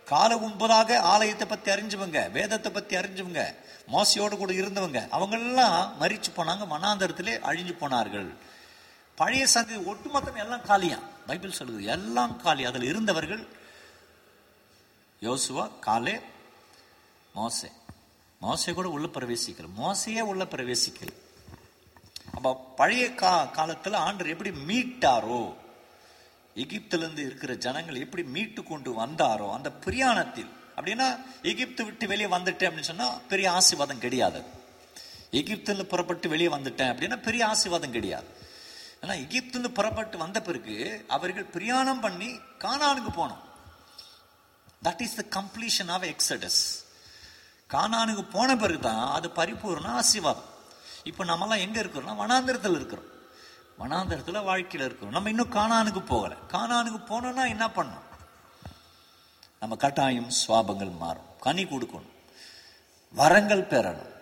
[0.04, 3.54] கால முன்பதாக ஆலயத்தை பத்தி அறிஞ்சவங்க வேதத்தை பத்தி அறிஞ்சவங்க
[3.92, 8.32] மோசையோட கூட இருந்தவங்க அவங்க எல்லாம் மறிச்சு போனாங்க மனாந்தரத்திலே அழிஞ்சு போனார்கள்.
[9.16, 10.98] பழைய சந்தி ஒட்டுமொத்தம் எல்லாம் காலியா?
[11.26, 12.64] பைபிள் சொல்லுது எல்லாம் காலி.
[12.64, 13.58] அதில் இருந்தவர்கள்
[15.22, 16.20] யோசுவா காலே
[17.34, 17.70] மோசே.
[18.42, 19.68] மோசை கூட உள்ள பிரவேசிக்கல.
[19.78, 21.08] மோசையே உள்ள பிரவேசிக்கல.
[22.34, 25.54] அப்ப பழைய கா காலத்துல ஆண்டர் எப்படி மீட்டாரோ
[26.56, 30.50] எகிப்திலிருந்து இருக்கிற ஜனங்கள் எப்படி மீட்டு கொண்டு வந்தாரோ அந்த பிரியாணத்தில்.
[30.76, 34.42] அப்படின்னா எகிப்து விட்டு வெளியே வந்துட்டேன் அப்படின்னு சொன்னா பெரிய ஆசீர்வாதம் கிடையாது.
[35.32, 38.26] எகிப்துல புறப்பட்டு வெளியே வந்துட்டேன் அப்படின்னா பெரிய ஆசீர்வாதம் கிடையாது.
[39.02, 42.28] ஆனால் எகிப்துல புறப்பட்டு வந்த பிறகு அவர்கள் பிரயாணம் பண்ணி
[42.58, 43.48] காணானுக்கு போனோம்.
[44.84, 46.88] That is the completion of Exodus
[47.68, 50.48] கானானுக்கு போன பிறகு தான் அது பரிபூர்ண ஆசீர்வாதம்.
[51.04, 53.04] இப்போ நம்மலாம் எங்கே இருக்கிறோம்னா வனாந்திரத்தில் இருக்கிறோம்.
[53.78, 55.12] வனாந்திரத்தில் வாழ்க்கையில் இருக்கிறோம்.
[55.12, 56.36] நம்ம இன்னும் கானானுக்கு போகலை.
[56.48, 58.08] கானானுக்கு போனோம்னா என்ன பண்ணணும்?
[59.60, 61.38] நம்ம கட்டாயம் சுவாபங்கள் மாறும்.
[61.40, 62.10] கனி கொடுக்கணும்.
[63.12, 64.12] வரங்கள் பெறணும்.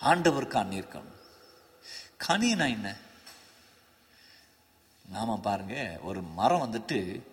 [0.00, 1.14] ஆண்டவர் கண் இருக்கணும்.
[2.28, 2.94] கனினா என்ன?
[5.08, 7.26] நாம பாருங்க ஒரு மரம் வந்துட்டு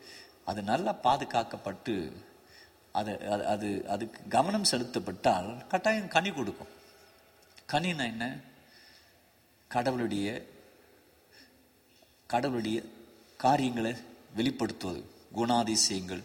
[0.45, 2.25] அது நல்லா பாதுகாக்கப்பட்டு
[2.91, 6.67] அது அது- அது அதுக்கு கவனம் செலுத்தப்பட்டால் கட்டாயம் கனி கொடுக்கும்.
[7.71, 8.39] கனினா என்ன?
[9.67, 10.45] கடவுளுடைய
[12.27, 12.83] கடவுளுடைய
[13.37, 13.95] காரியங்களை
[14.37, 15.03] வெளிப்படுத்துவது
[15.35, 16.23] குணாதிசயங்கள்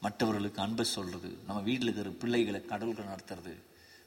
[0.00, 3.62] மற்றவர்களுக்கு அன்பை சொல்றது நம்ம வீட்டில் இருக்கிற பிள்ளைகளை கடவுள்கள் நடத்துறது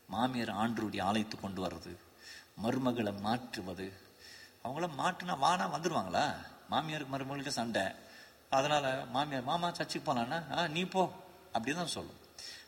[0.08, 1.98] மாமியார் ஆண்டருடைய ஆலயத்து கொண்டு வர்றது
[2.64, 3.94] மருமகளை மாற்றுவது.
[4.64, 6.34] அவங்கள மாற்றினா வானா வந்துடுவாங்களா
[6.72, 7.84] மாமியாருக்கு மருமகளுக்கு சண்டை.
[8.58, 11.04] அதனால் மாமியார் மாமா சர்ச்சுக்கு போகலான்னா ஆ நீ போ
[11.56, 12.20] அப்படிதான் சொல்லும்.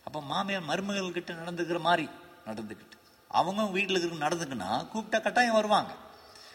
[0.07, 2.05] அப்போ மாமியார் மருமகள்கிட்ட நடந்துக்கிற மாதிரி
[2.47, 2.97] நடந்துக்கிட்டு
[3.31, 5.91] அவங்க வீட்டில் இருக்கிற நடந்துக்குன்னா கூப்பிட்டா கட்டாயம் வருவாங்க.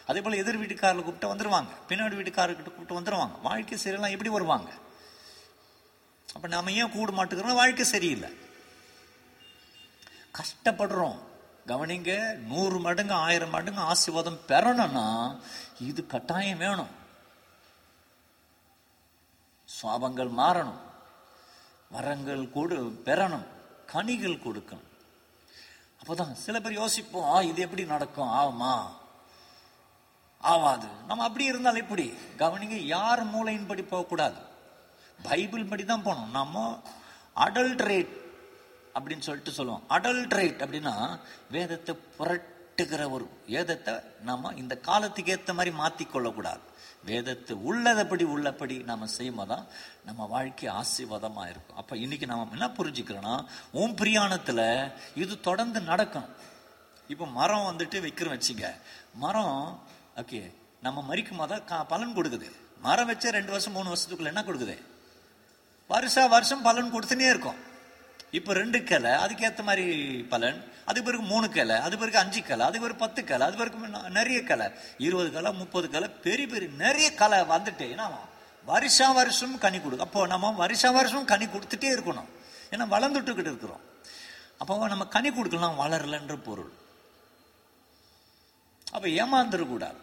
[0.09, 3.35] அதே போல் எதிர் வீட்டுக்காரில் கூப்பிட்டு வந்துடுவாங்க பின்னாடி வீட்டுக்காரர்கிட்ட கூப்பிட்டு வந்துருவாங்க.
[3.47, 4.69] வாழ்க்கை சரியெல்லாம் எப்படி வருவாங்க?
[6.35, 8.29] அப்போ நம்ம ஏன் கூட மாட்டுக்கிறோம் வாழ்க்கை சரியில்லை.
[10.39, 11.19] கஷ்டப்படுறோம்.
[11.67, 12.11] கவனிங்க
[12.51, 15.05] நூறு மடங்கு ஆயிரம் மடங்கு ஆசீர்வாதம் பெறணும்னா
[15.89, 16.91] இது கட்டாயம் வேணும்.
[19.81, 20.79] சுவாபங்கள் மாறணும்.
[21.91, 23.45] வரங்கள் கொடு பெறணும்.
[23.85, 24.89] கனிகள் கொடுக்கணும்.
[26.03, 28.27] அப்போதான் சில பேர் யோசிப்போம் ஆ இது எப்படி நடக்கும்?
[28.27, 28.85] ஆகுமா
[30.43, 30.87] ஆவாது.
[31.07, 32.13] நம்ம அப்படி இருந்தால் எப்படி?
[32.37, 34.35] கவனிங்க யார் மூளையின்படி போகக்கூடாது?
[35.23, 36.31] பைபிள் படி தான் போகணும்.
[36.31, 36.81] நம்ம
[37.35, 38.07] அடல்ட்ரேட்
[38.93, 39.83] அப்படின்னு சொல்லிட்டு சொல்லுவோம்.
[39.89, 41.19] அடல்ட்ரேட் அப்படின்னா
[41.51, 46.69] வேதத்தை புரட்டுகிற ஒரு வேதத்தை நம்ம இந்த காலத்துக்கு ஏற்ற மாதிரி மாற்றிக்கொள்ளக்கூடாது கொள்ளக்கூடாது
[47.05, 49.65] வேதத்தை உள்ளதபடி உள்ளபடி நாம செய்யும்போதான்
[50.05, 51.75] நம்ம வாழ்க்கை ஆசீர்வாதமா இருக்கும்.
[51.75, 56.25] அப்ப இன்னைக்கு நாம என்ன புரிஞ்சுக்கிறோம்னா உன் பிரியாணத்துல இது தொடர்ந்து நடக்கும்.
[57.07, 58.75] இப்போ மரம் வந்துட்டு வைக்கிறோம் வச்சுங்க.
[59.13, 59.79] மரம்
[60.15, 62.51] ஓகே நம்ம மறிக்கும் போது கா- பலன் கொடுக்குது.
[62.81, 64.81] மரம் வச்ச ரெண்டு வருஷம் மூணு வருஷத்துக்குள்ள என்ன கொடுக்குது?
[65.87, 67.69] வருஷா வருஷம் பலன் கொடுத்துனே இருக்கும்.
[68.37, 69.85] இப்போ ரெண்டு கிளை அதுக்கேற்ற மாதிரி
[70.33, 70.59] பலன்.
[70.89, 74.39] அது பிறகு மூணு கிளை அது பிறகு அஞ்சு கிளை அது பிறகு பத்து கிளை அது பிறகு நிறைய
[74.49, 74.67] கிளை
[75.05, 78.07] இருபது கிளை முப்பது கிளை பெரிய பெரிய நிறைய கலை வந்துட்டு ஏன்னா
[78.65, 82.29] வருஷா வருஷம் கனி கொடு அப்போ நம்ம வருஷா வருஷம் கனி கொடுத்துட்டே இருக்கணும்.
[82.73, 83.83] ஏன்னா வளர்ந்துட்டுக்கிட்டு இருக்கிறோம்.
[84.61, 86.71] அப்போ நம்ம கனி கொடுக்கலாம் வளரலன்ற பொருள்.
[88.95, 89.99] அப்போ ஏமாந்துடக்கூடாது.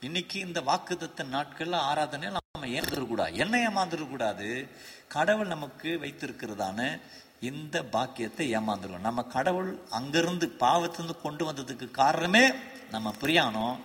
[0.00, 3.32] இன்னைக்கு இந்த வாக்குதத்த நாட்கள்ல ஆராதனையில் நம்ம ஏமாந்துடக்கூடாது.
[3.42, 4.48] என்ன ஏமாந்துடக்கூடாது?
[5.14, 7.00] கடவுள் நமக்கு வைத்திருக்கிறதான
[7.42, 9.06] இந்த பாக்கியத்தை ஏமாந்துருவோம்.
[9.08, 12.44] நம்ம கடவுள் அங்கிருந்து பாவத்திலிருந்து கொண்டு வந்ததுக்கு காரணமே
[12.90, 13.80] நம்ம பிரியாணம்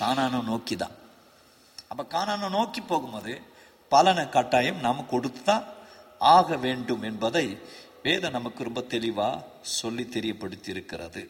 [0.00, 0.96] காணானம் நோக்கி தான்
[1.88, 3.34] அப்போ காணான நோக்கி போகும்போது
[3.92, 5.66] பலனை கட்டாயம் நாம் கொடுத்து தான்
[6.20, 7.46] ஆக வேண்டும் என்பதை
[8.02, 11.22] வேதம் நமக்கு ரொம்ப தெளிவாக சொல்லி தெரியப்படுத்தி இருக்கிறது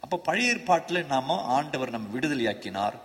[0.00, 2.96] அப்போ பழைய ஏற்பாட்டில் நாம் ஆண்டவர் நம்ம விடுதலையாக்கினார்.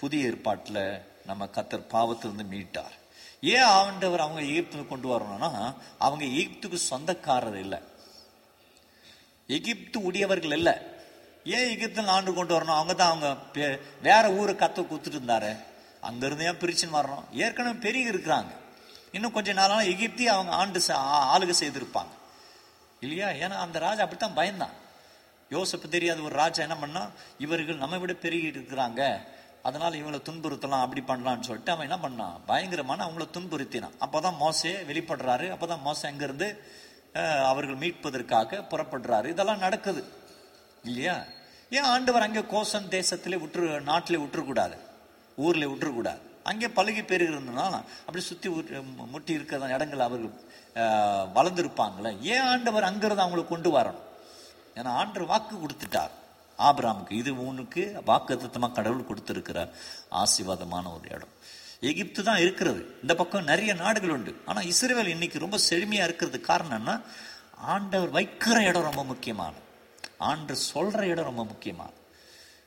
[0.00, 0.82] புதிய ஏற்பாட்டில்
[1.26, 2.94] நம்ம கத்தர் பாவத்திலிருந்து மீட்டார்.
[3.40, 7.78] ஏன் ஆண்டவர் அவங்க எகிப்துக்கு கொண்டு வரணும்னா அவங்க எகிப்துக்கு சொந்தக்காரர் இல்லை.
[9.46, 10.72] எகிப்து உடையவர்கள் இல்லை.
[11.44, 12.64] ஏன் எகிப்தில் ஆண்டு கொண்டு வரணும்?
[12.64, 15.56] அவங்க தான் அவங்க பே- வேற ஊரை கத்த கொடுத்துட்டு இருந்தாரு.
[16.02, 17.24] அங்கேருந்து ஏன் பிரிச்சுன்னு வரணும்?
[17.32, 18.46] ஏற்கனவே பெரிய இருக்கிறாங்க.
[19.12, 22.06] இன்னும் கொஞ்ச நாளான எகிப்தி அவங்க ஆண்டு ச- ஆளுகை செய்திருப்பாங்க.
[23.00, 23.28] இல்லையா?
[23.28, 24.84] ஏன்னா அந்த ராஜா அப்படித்தான் பயந்தான்.
[25.50, 29.26] யோசப்பு தெரியாத ஒரு ராஜா என்ன பண்ணா இவர்கள் நம்மை விட பெருகி இருக்கிறாங்க.
[29.66, 32.36] அதனால் இவங்களை துன்புறுத்தலாம் அப்படி பண்ணலாம்னு சொல்லிட்டு அவன் என்ன பண்ணான்?
[32.50, 33.96] பயங்கரமான அவங்கள துன்புறுத்தினான்.
[34.04, 35.46] அப்பதான் மோசே வெளிப்படுறாரு.
[35.54, 36.48] அப்போ தான் மோசை அங்கேருந்து
[37.50, 39.26] அவர்கள் மீட்பதற்காக புறப்படுறாரு.
[39.34, 40.02] இதெல்லாம் நடக்குது.
[40.88, 41.16] இல்லையா?
[41.76, 44.76] ஏன் ஆண்டவர் அங்கே கோசன் தேசத்திலே விட்டுரு நாட்டிலே விட்டுறக்கூடாது
[45.44, 47.64] ஊரில் விட்டுறக்கூடாது அங்கே பழகி பெருகிறதுனா
[48.06, 48.48] அப்படி சுற்றி
[49.14, 50.34] முட்டி இருக்கிற இடங்கள் அவர்கள்
[51.38, 52.12] வளர்ந்துருப்பாங்களே.
[52.34, 54.04] ஏன் ஆண்டவர் அங்கிருந்து அவங்களை கொண்டு வரணும்?
[54.78, 56.14] ஏன்னா ஆண்டவர் வாக்கு கொடுத்துட்டார்.
[56.58, 59.70] ஆபிராமுக்கு இது உனக்கு வாக்குத்தமாக கடவுள் கொடுத்துருக்கிறார்.
[60.10, 61.34] ஆசீர்வாதமான ஒரு இடம்.
[61.80, 62.98] எகிப்து தான் இருக்கிறது.
[63.02, 64.42] இந்த பக்கம் நிறைய நாடுகள் உண்டு.
[64.46, 67.02] ஆனால் இஸ்ரேல் இன்னைக்கு ரொம்ப செழுமையாக இருக்கிறது காரணம்னா
[67.56, 69.60] ஆண்டவர் வைக்கிற இடம் ரொம்ப முக்கியமானது.
[70.18, 71.94] ஆண்டு சொல்கிற இடம் ரொம்ப முக்கியமானது.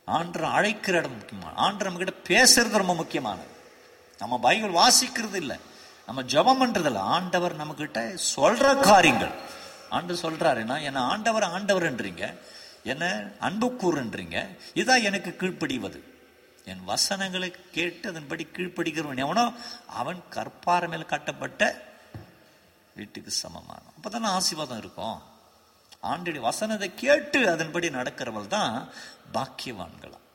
[0.05, 3.47] ஆண்டு அழைக்கிற இடம் முக்கியமான ஆண்டு நம்ம கிட்ட பேசுறது ரொம்ப முக்கியமானது.
[4.17, 5.57] நம்ம பைபிள் வாசிக்கிறது இல்லை.
[6.05, 7.01] நம்ம ஜெபம் பண்றது இல்லை.
[7.01, 9.31] ஆண்டவர் நம்ம கிட்ட சொல்ற காரியங்கள்.
[9.89, 12.37] ஆண்டு சொல்றாருன்னா என்ன ஆண்டவர் ஆண்டவர்ன்றீங்க
[12.83, 13.31] என்ன?
[13.39, 16.03] அன்பு கூறுன்றீங்க இதான் எனக்கு கீழ்ப்படிவது.
[16.65, 19.53] என் வசனங்களை கேட்டு அதன்படி கீழ்ப்படிக்கிறவன் எவனோ
[19.87, 21.87] அவன் கற்பார மேல் கட்டப்பட்ட
[22.95, 23.81] வீட்டுக்கு சமமான.
[23.97, 25.21] அப்பதானே ஆசீர்வாதம் இருக்கும்.
[26.03, 28.89] ஆண்டுடைய வசனத்தை கேட்டு அதன்படி நடக்கிறவள் தான்
[29.33, 30.27] பாக்கியவான்களாம்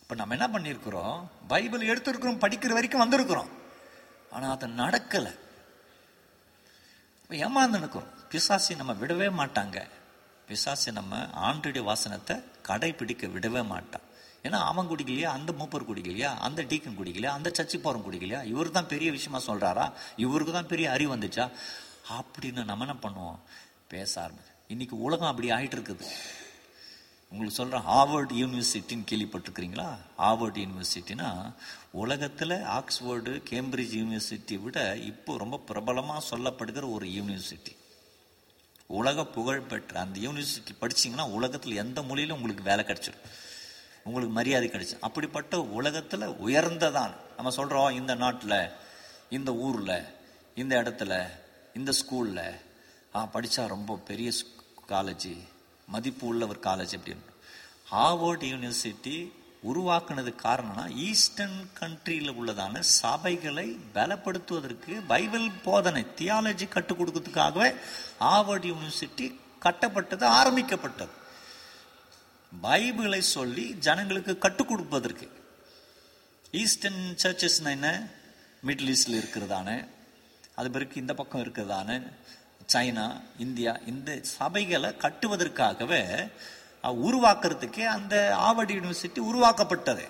[0.00, 1.26] இப்ப நம்ம என்ன பண்ணியிருக்கிறோம்?
[1.48, 3.48] பைபிள் எடுத்திருக்கிறோம் படிக்கிற வரைக்கும் வந்திருக்கிறோம்.
[4.30, 5.38] ஆனா அதை நடக்கல.
[7.30, 9.88] ஏமாந்து நிற்கிறோம் பிசாசி நம்ம விடவே மாட்டாங்க.
[10.48, 12.36] பிசாசி நம்ம ஆண்டுடைய வாசனத்தை
[12.68, 14.00] கடைபிடிக்க விடவே மாட்டான்.
[14.42, 15.22] ஏன்னா அவன் குடிக்கலையா?
[15.22, 16.36] அந்த மூப்பர் குடிக்கலையா?
[16.38, 17.32] அந்த டீக்கன் குடிக்கலையா?
[17.38, 18.44] அந்த சர்ச்சை போறவன் குடிக்கலையா?
[18.44, 19.92] இவர் தான் பெரிய விஷயமா சொல்றாரா?
[20.16, 21.50] இவருக்கு தான் பெரிய அறிவு வந்துச்சா?
[22.08, 23.38] அப்படின்னு நம்ம என்ன பண்ணுவோம்?
[23.88, 24.52] பேச ஆரம்பிச்சு.
[24.68, 26.06] இன்னைக்கு உலகம் அப்படி ஆயிட்டு இருக்குது
[27.28, 29.96] உங்களுக்கு சொல்கிறேன் ஹார்வர்ட் யூனிவர்சிட்டின்னு கேள்விப்பட்டிருக்கிறீங்களா?
[30.18, 31.54] ஹார்வர்ட் யூனிவர்சிட்டினா
[31.90, 37.72] உலகத்தில் ஆக்ஸ்ஃபோர்டு கேம்பிரிட்ஜ் யூனிவர்சிட்டி விட இப்போ ரொம்ப பிரபலமாக சொல்லப்படுகிற ஒரு யூனிவர்சிட்டி.
[38.86, 43.28] உலக புகழ் பெற்ற அந்த யூனிவர்சிட்டி படிச்சீங்கன்னா உலகத்தில் எந்த மொழியிலும் உங்களுக்கு வேலை கிடைச்சிடும்
[44.04, 47.14] உங்களுக்கு மரியாதை கிடைச்சிடும் அப்படிப்பட்ட உலகத்தில் உயர்ந்ததான்.
[47.36, 48.70] நம்ம சொல்கிறோம் இந்த நாட்டில்
[49.30, 50.04] இந்த ஊரில்
[50.54, 51.28] இந்த இடத்துல
[51.74, 52.60] இந்த ஸ்கூலில்
[53.14, 54.30] ஆ படித்தா ரொம்ப பெரிய
[54.88, 55.38] காலேஜ்
[55.86, 57.24] மதிப்பு உள்ள ஒரு காலேஜ் அப்படின்னு.
[57.90, 59.32] ஹார்வர்ட் யூனிவர்சிட்டி
[59.64, 67.74] உருவாக்குனது காரணம்னா ஈஸ்டர்ன் கண்ட்ரியில் உள்ளதான சபைகளை பலப்படுத்துவதற்கு பைபிள் போதனை தியாலஜி கற்றுக் கொடுக்கறதுக்காகவே
[68.20, 69.26] ஆவர்ட் யூனிவர்சிட்டி
[69.62, 71.10] கட்டப்பட்டது ஆரம்பிக்கப்பட்டது.
[72.62, 75.30] பைபிளை சொல்லி ஜனங்களுக்கு கற்றுக் கொடுப்பதற்கு.
[76.50, 78.06] ஈஸ்டர்ன் சர்ச்சஸ்னா என்ன?
[78.66, 79.88] மிடில் ஈஸ்டில் இருக்கிறதான
[80.54, 82.12] அது பிறகு இந்த பக்கம் இருக்கிறதான
[82.72, 86.30] சைனா இந்தியா இந்த சபைகளை கட்டுவதற்காகவே
[86.88, 90.08] உருவாக்குறதுக்கே அந்த ஆவடி யூனிவர்சிட்டி உருவாக்கப்பட்டது.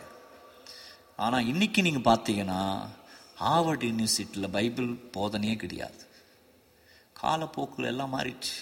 [1.17, 2.87] ஆனா இன்னைக்கு நீங்க பார்த்தீங்கன்னா
[3.41, 6.07] ஆவர்ட் யூனிவர்சிட்டியில் பைபிள் போதனையே கிடையாது.
[7.13, 8.57] காலப்போக்கில் எல்லாம் மாறிடுச்சு.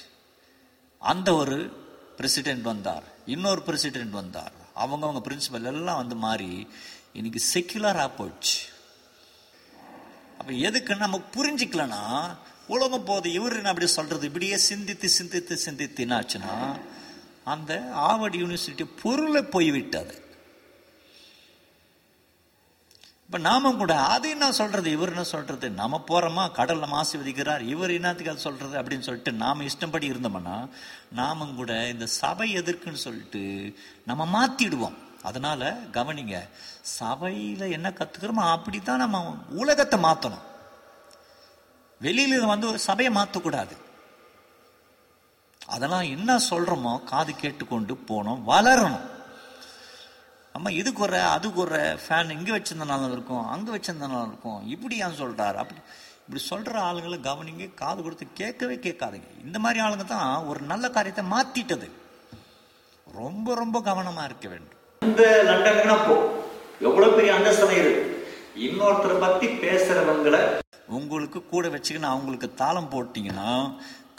[0.98, 4.53] அந்த ஒரு பிரசிடென்ட் வந்தார் இன்னொரு பிரசிடென்ட் வந்தார்.
[4.77, 6.68] அவங்கவுங்க பிரின்சிபல் எல்லாம் வந்து மாறி
[7.12, 8.70] இன்னைக்கு செக்யுலராக போயிடுச்சு.
[10.38, 14.27] அப்போ எதுக்கு நம்ம புரிஞ்சிக்கலன்னா உலகம் போது இவர் என்ன அப்படி சொல்றது?
[14.27, 16.81] இப்படியே சிந்தித்து சிந்தித்து சிந்தித்து என்னாச்சுன்னா
[17.44, 20.14] அந்த ஆவர்ட் யூனிவர்சிட்டி பொருளை போய்விட்டது.
[23.26, 27.90] இப்போ நாமும் கூட அது என்ன சொல்கிறது இவர் என்ன சொல்கிறது நம்ம போகிறோமா கடலில் மாசு விதிக்கிறார் இவர்
[27.90, 30.68] என்னத்துக்கு அது சொல்கிறது அப்படின்னு சொல்லிட்டு நாம் இஷ்டப்படி இருந்தோம்னா
[31.11, 33.42] நாமும் கூட இந்த சபை எதற்குன்னு சொல்லிட்டு
[34.05, 36.37] நம்ம மாற்றிடுவோம் அதனால் கவனிங்க
[36.98, 39.18] சபையில் என்ன கத்துக்கிறோமோ அப்படித்தான் நம்ம
[39.50, 40.46] உலகத்தை மாற்றணும்
[42.00, 43.74] வெளியில் வந்து சபையை மாற்றக்கூடாது
[45.75, 49.09] அதெல்லாம் என்ன சொல்றோமோ காது கேட்டுக்கொண்டு போனோம் வளரணும்.
[50.55, 55.57] நம்ம இது குறை அது குறை ஃபேன் இங்கே வச்சிருந்தனால இருக்கும் அங்கே வச்சிருந்தனால இருக்கும் இப்படி ஏன் சொல்றாரு?
[55.62, 55.81] அப்படி
[56.22, 59.31] இப்படி சொல்ற ஆளுங்களை கவனிங்க காது கொடுத்து கேட்கவே கேட்காதுங்க.
[59.44, 61.88] இந்த மாதிரி ஆளுங்க தான் ஒரு நல்ல காரியத்தை மாத்திட்டது.
[63.20, 64.79] ரொம்ப ரொம்ப கவனமா இருக்க வேண்டும்.
[65.03, 66.16] இந்த லண்டனுக்குனா போ
[66.88, 68.05] எவ்வளவு பெரிய அந்தஸ்தம் இருக்கு
[68.66, 70.42] இன்னொருத்தரை பத்தி பேசுறவங்களை
[70.98, 73.51] உங்களுக்கு கூட வச்சுக்கின்னு அவங்களுக்கு தாளம் போட்டீங்கன்னா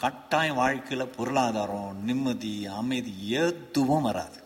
[0.04, 3.12] கட்டாயம் வாழ்க்கையில் பொருளாதாரம் நிம்மதி அமைதி
[3.44, 4.40] எதுவும் வராது.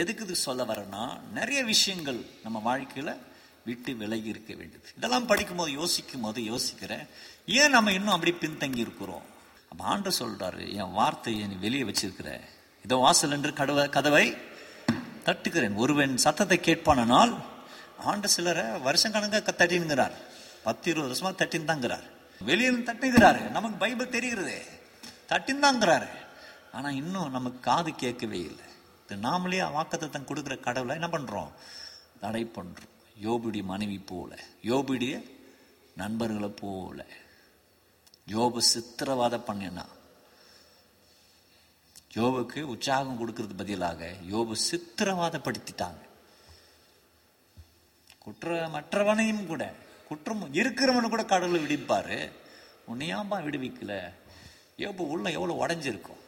[0.00, 1.04] எதுக்கு இது சொல்ல வரேன்னா
[1.38, 3.10] நிறைய விஷயங்கள் நம்ம வாழ்க்கையில்
[3.64, 4.92] விட்டு விலகி இருக்க வேண்டியது.
[4.96, 7.06] இதெல்லாம் படிக்கும்போது யோசிக்கும் போது யோசிக்கிறேன்.
[7.46, 9.24] ஏன் நம்ம இன்னும் அப்படி பின்தங்கி இருக்கிறோம்?
[9.70, 12.40] அப்போ ஆண்டு சொல்கிறாரு என் வார்த்தையை நீ வெளியே வச்சிருக்கிற.
[12.84, 14.26] இதோ வாசல் என்று கடவை கதவை
[15.24, 17.34] தட்டுக்கிறேன் ஒருவன் சத்தத்தை கேட்பானால்
[18.10, 20.16] ஆண்டு சிலரை வருஷம் கணக்காக தட்டினுங்கிறார்.
[20.62, 22.06] பத்து இருபது வருஷமாக தட்டின்னு தாங்கிறார்
[22.40, 23.50] வெளியில் தட்டுகிறாரு.
[23.50, 24.62] நமக்கு பைபிள் தெரிகிறதே.
[25.28, 26.08] தட்டின்னு தாங்கிறாரு
[26.72, 28.64] ஆனா இன்னும் நமக்கு காது கேட்கவே இல்லை.
[29.08, 31.52] இது நாமளே வாக்குத்தத்தம் கொடுக்குற கடவுளை என்ன பண்றோம்?
[32.20, 32.88] தடை பண்றோம்.
[33.22, 34.38] யோபுடைய மனைவி போல.
[34.62, 35.30] யோபுடைய
[35.96, 37.06] நண்பர்களை போல.
[38.26, 39.84] யோபு சித்திரவாத பண்ணினா.
[42.14, 46.06] யோபுக்கு உற்சாகம் கொடுக்கறது பதிலாக யோபு சித்திரவாதப்படுத்திட்டாங்க
[48.26, 49.74] குற்றமற்றவனையும் கூட.
[50.08, 52.32] குற்றம் இருக்கிறவனு கூட கடவுளை விடிப்பாரு
[52.92, 54.12] உன்னையாம்பா விடுவிக்கல?
[54.78, 56.26] யோபு உள்ள எவ்வளவு உடஞ்சிருக்கும்?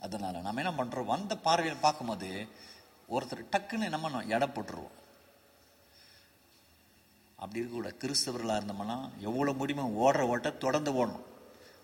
[0.00, 1.04] அதனால நம்ம என்ன பண்றோம்?
[1.04, 2.48] வந்த பார்வையில் பார்க்கும்போது
[3.10, 4.96] ஒருத்தர் டக்குன்னு நம்ம எடை போட்டுருவோம்.
[7.36, 11.24] அப்படி இருக்கக்கூட கிறிஸ்தவர்களாக இருந்தோம்னா எவ்வளோ முடியுமோ ஓடுற ஓட்ட தொடர்ந்து ஓடணும்.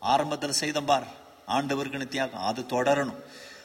[0.01, 1.07] ஆரம்பத்தில் செய்தம் பார்.
[1.49, 2.41] ஆண்டவருக்கு தியாகம்.
[2.41, 3.23] அது தொடரணும்.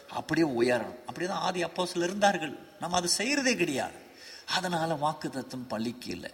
[0.09, 0.95] அப்படியே உயரணும்.
[1.11, 2.59] அப்படிதான் ஆதி அப்போஸ்ல இருந்தார்கள்.
[2.79, 4.07] நம்ம அது செய்யறதே கிடையாது.
[4.55, 6.27] அதனால் வாக்கு தத்துவம் பழிக்கல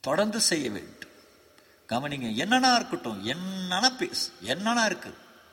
[0.00, 1.12] தொடர்ந்து செய்ய வேண்டும்.
[1.88, 5.12] கவனிங்க என்னன்னா இருக்கட்டும் என்னன்னா பேசு என்னன்னா இருக்கு.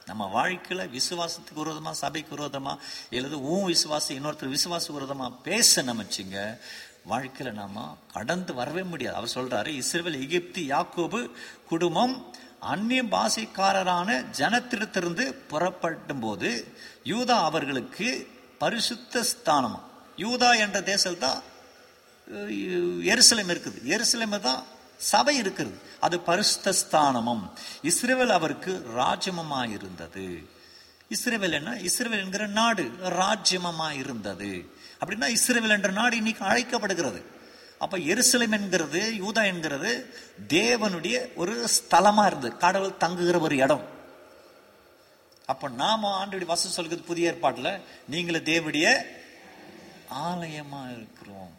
[0.09, 2.83] நம்ம வாழ்க்கையில் விசுவாசத்துக்கு விரோதமாக சபைக்கு விரோதமாக
[3.17, 6.37] இல்லது உன் விசுவாசம் இன்னொருத்தர் விசுவாச விரோதமாக பேச நமச்சிங்க
[7.11, 9.17] வாழ்க்கையில் நாம் கடந்து வரவே முடியாது.
[9.19, 11.19] அவர் சொல்கிறாரு இஸ்ரேல் எகிப்து யாக்கோபு
[11.69, 12.15] குடும்பம்
[12.73, 16.49] அந்நிய பாசைக்காரரான ஜனத்திடத்திலிருந்து புறப்படும் போது
[17.03, 18.09] யூதா அவர்களுக்கு
[18.63, 19.87] பரிசுத்த ஸ்தானமாக
[20.23, 21.39] யூதா என்ற தேசம் தான்
[23.13, 23.79] எருசலேம் இருக்குது.
[23.95, 24.61] எருசலேம் தான்
[25.11, 27.43] சபை இருக்கிறது அது பரிசுத்த ஸ்தானமும்.
[27.89, 30.25] இஸ்ரேல் அவருக்கு ராஜ்யமமா இருந்தது
[31.15, 31.71] இஸ்ரேல் என்ன?
[31.87, 32.83] இஸ்ரேல் என்கிற நாடு
[33.21, 34.51] ராஜ்யமமா இருந்தது
[35.01, 37.21] அப்படின்னா இஸ்ரேல் என்ற நாடு இன்னைக்கு அழைக்கப்படுகிறது.
[37.83, 39.91] அப்ப எருசலேம் என்கிறது யூதா என்கிறது
[40.55, 42.53] தேவனுடைய ஒரு ஸ்தலமா இருந்தது.
[42.65, 43.83] கடவுள் தங்குகிற ஒரு இடம்.
[45.51, 49.05] அப்ப நாம ஆண்டு வசம் சொல்கிறது புதிய ஏற்பாட்டுல நீங்களே தேவடைய
[50.13, 51.51] ஆலயமா இருக்கிறோம்.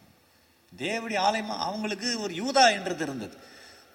[0.77, 3.37] தேவடைய ஆலயமா அவங்களுக்கு ஒரு யூதா என்றது இருந்தது.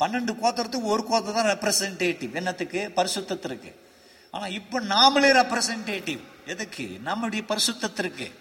[0.01, 2.93] பன்னெண்டு கோத்திரத்துக்கு ஒரு கோத்திரம் தான் ரெப்ரசன்டேட்டிவ் என்னத்துக்கு?
[2.97, 3.75] பரிசுத்தத்திற்கு.
[4.31, 6.87] ஆனா இப்ப நாமளே ரெப்ரசன்டேட்டிவ் எதுக்கு?
[7.03, 8.33] நம்முடைய பரிசுத்தத்திற்கு.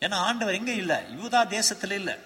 [0.00, 1.02] ஏன்னா ஆண்டவர் எங்க இல்ல?
[1.02, 2.18] யூதா தேசத்துல இல்ல.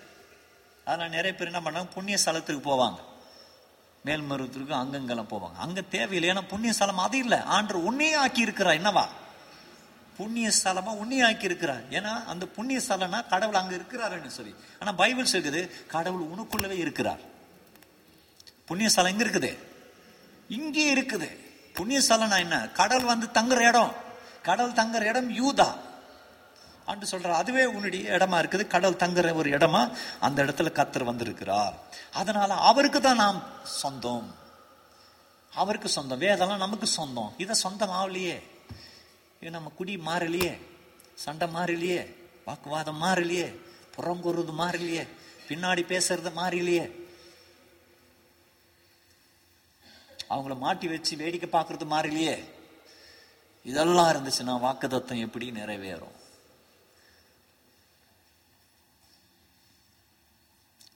[0.85, 1.87] அதனால நிறைய பேர் என்ன பண்ணாங்க?
[1.94, 2.99] புண்ணிய ஸ்தலத்துக்கு போவாங்க.
[4.07, 5.57] மேல்மருவத்திற்கு அங்கங்கெல்லாம் போவாங்க.
[5.59, 6.37] அங்க தேவையில்லை.
[6.37, 7.38] ஏன்னா புண்ணிய ஸ்தலம் அது இல்லை.
[7.40, 9.07] ஆண்டு உன்னே ஆக்கி இருக்கிறா என்னவா?
[10.16, 14.55] புண்ணிய ஸ்தலமா ஆக்கி இருக்கிறார் ஏன்னா அந்த புண்ணிய ஸ்தலம்னா கடவுள் அங்க இருக்கிறாருன்னு சொல்லி.
[14.79, 17.21] ஆனா பைபிள் சொல்லுது கடவுள் உனக்குள்ளவே இருக்கிறார்.
[18.64, 19.57] புண்ணிய ஸ்தலம் இருக்குது?
[20.49, 21.29] இங்கே இருக்குது.
[21.75, 22.69] புண்ணிய ஸ்தலம்னா என்ன?
[22.69, 23.92] கடவுள் வந்து தங்குற இடம்.
[24.42, 25.77] கடவுள் தங்குற இடம் யூதா.
[26.87, 28.66] ஆண்டு சொல்ற அதுவே உன்னுடைய இடமா இருக்குது.
[28.66, 29.81] கடல் தங்குற ஒரு இடமா
[30.20, 31.77] அந்த இடத்துல கத்தர் வந்திருக்கிறார்.
[32.12, 34.35] அதனால அவருக்கு தான் நாம் சொந்தம்.
[35.53, 36.18] அவருக்கு சொந்தம்.
[36.18, 37.35] வேதெல்லாம் நமக்கு சொந்தம்?
[37.37, 38.37] இதை சொந்தம் ஆகலையே
[39.40, 40.53] இது நம்ம குடி மாறலையே?
[41.14, 42.01] சண்டை மாறலையே?
[42.46, 43.49] வாக்குவாதம் மாறலையே?
[43.94, 45.05] புறம் கூறுறது மாறலையே?
[45.49, 46.85] பின்னாடி பேசுறது மாறலையே?
[50.31, 52.37] அவங்கள மாட்டி வச்சு வேடிக்கை பார்க்கறது மாறலையே?
[53.64, 56.16] இதெல்லாம் இருந்துச்சுன்னா வாக்குதத்தம் எப்படி நிறைவேறும்?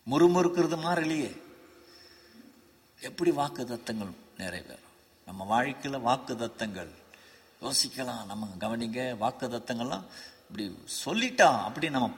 [0.07, 1.41] முறுமுறுக்கிறது மாறலையே.
[3.01, 4.89] எப்படி வாக்கு தத்தங்கள் நிறைவேறும்?
[5.27, 6.91] நம்ம வாழ்க்கையில் வாக்கு தத்தங்கள்
[7.61, 10.05] யோசிக்கலாம் நம்ம கவனிங்க வாக்கு தத்தங்கள்லாம்
[10.49, 12.11] இப்படி சொல்லிட்டா அப்படி நம்ம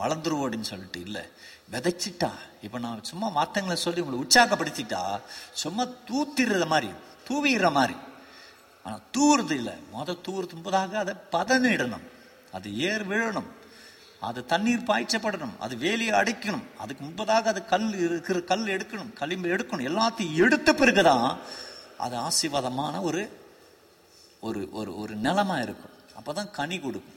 [0.00, 1.22] வளர்ந்துருவோம் அப்படின்னு சொல்லிட்டு இல்லை.
[1.70, 2.30] விதைச்சிட்டா
[2.62, 5.20] இப்போ நான் சும்மா வார்த்தைங்களை சொல்லி உங்களை உற்சாகப்படுத்திட்டா
[5.52, 6.92] சும்மா தூத்திடுற மாதிரி
[7.28, 7.98] தூவிடுற மாதிரி.
[8.84, 9.72] ஆனால் தூவுறது இல்லை.
[9.94, 12.06] மொதல் தூறுது முன்பதாக அதை பதனிடணும்.
[12.52, 13.48] அது ஏர் விழணும்.
[14.20, 19.88] அது தண்ணீர் பாய்ச்சப்படணும் அது வேலியை அடைக்கணும் அதுக்கு முன்பதாக அது கல் இருக்கிற கல் எடுக்கணும் களிம்பு எடுக்கணும்
[19.90, 21.38] எல்லாத்தையும் எடுத்த பிறகுதான்
[21.98, 23.22] அது ஆசீர்வாதமான ஒரு
[24.40, 25.94] ஒரு ஒரு ஒரு நிலமா இருக்கும்.
[26.18, 27.16] அப்பதான் கனி கொடுக்கும்.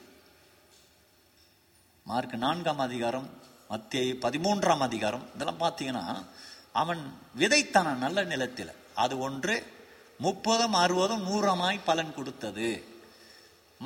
[2.04, 3.28] மார்க் நான்காம் அதிகாரம்
[3.68, 6.24] மத்திய பதிமூன்றாம் அதிகாரம் இதெல்லாம் பார்த்தீங்கன்னா
[6.72, 8.72] அவன் விதைத்தான நல்ல நிலத்தில்.
[8.94, 9.66] அது ஒன்று
[10.18, 12.84] முப்பதும் அறுபதும் நூறமாய் பலன் கொடுத்தது.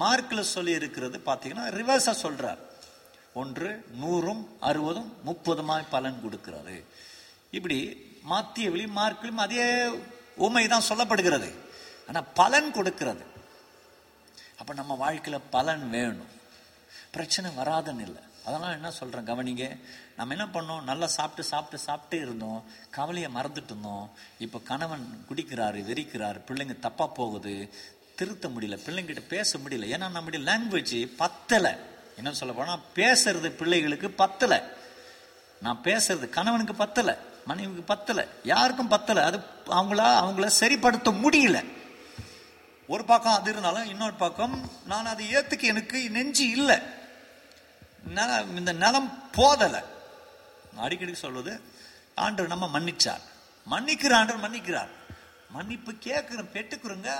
[0.00, 2.62] மார்க்கில் சொல்லி இருக்கிறது பார்த்தீங்கன்னா ரிவர்ஸாக சொல்றார்.
[3.36, 3.70] ஒன்று
[4.02, 6.84] நூறும் அறுபதும் முப்பதுமாய் பலன் கொடுக்கிறது.
[7.50, 7.78] இப்படி
[8.30, 9.64] மாத்தியவிலும் மார்க்கிலும் அதே
[10.36, 11.50] உண்மை தான் சொல்லப்படுகிறது.
[12.08, 13.24] ஆனால் பலன் கொடுக்கிறது.
[14.58, 16.32] அப்ப நம்ம வாழ்க்கையில் பலன் வேணும்.
[17.10, 18.22] பிரச்சனை வராதுன்னு இல்லை.
[18.44, 19.80] அதெல்லாம் என்ன சொல்றேன் கவனிங்க.
[20.16, 20.82] நம்ம என்ன பண்ணோம்?
[20.82, 22.64] நல்லா சாப்பிட்டு சாப்பிட்டு சாப்பிட்டே இருந்தோம்.
[22.90, 24.10] கவலையை மறந்துட்டு இருந்தோம்.
[24.38, 27.54] இப்போ கணவன் குடிக்கிறாரு வெறிக்கிறாரு பிள்ளைங்க தப்பா போகுது.
[28.14, 29.88] திருத்த முடியல பிள்ளைங்கிட்ட பேச முடியல.
[29.94, 31.74] ஏன்னா நம்முடைய லாங்குவேஜ் பத்தலை.
[32.16, 34.62] என்ன சொல்ல போனால் பேசுறது பிள்ளைகளுக்கு பத்தலை.
[35.60, 39.18] நான் பேசுறது கணவனுக்கு பத்தலை மனைவிக்கு பத்தலை யாருக்கும் பத்தலை.
[39.18, 41.72] அது அவங்கள அவங்கள சரிப்படுத்த முடியல.
[42.86, 46.78] ஒரு பக்கம் அது இருந்தாலும் இன்னொரு பக்கம் நான் அதை ஏற்றுக்க எனக்கு நெஞ்சு இல்லை.
[48.14, 49.84] நல- இந்த நிலம் போதலை.
[50.76, 51.60] அடிக்கடி சொல்வது
[52.14, 53.20] ஆண்டவர் நம்ம மன்னிச்சார்.
[53.70, 54.88] மன்னிக்கிற ஆண்டவர் மன்னிக்கிறார்.
[55.50, 57.10] மன்னிப்பு கேட்கிறோம் பெற்றுக்கிறோங்க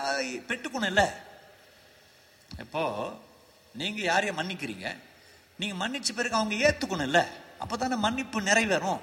[0.49, 1.07] பெற்றுக்கணும் இல்லை.
[2.59, 3.25] இப்போது
[3.77, 4.97] நீங்கள் யாரையும் மன்னிக்கிறீங்க?
[5.59, 7.27] நீங்கள் மன்னிச்ச பிறகு அவங்க ஏற்றுக்கணும்ல
[7.59, 9.01] அப்போ தானே மன்னிப்பு நிறைவேறும்.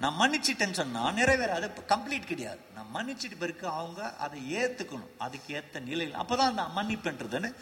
[0.00, 2.58] நான் மன்னிச்சிட்டேன்னு சொன்னால் நிறைவேறாது கம்ப்ளீட் கிடையாது.
[2.74, 6.16] நான் மன்னிச்சிட்டு பிறகு அவங்க அதை ஏற்றுக்கணும் அதுக்கு ஏற்ற நிலையில்.
[6.16, 7.54] அப்பதான் நான் மன்னிப்புன்றதுன்னு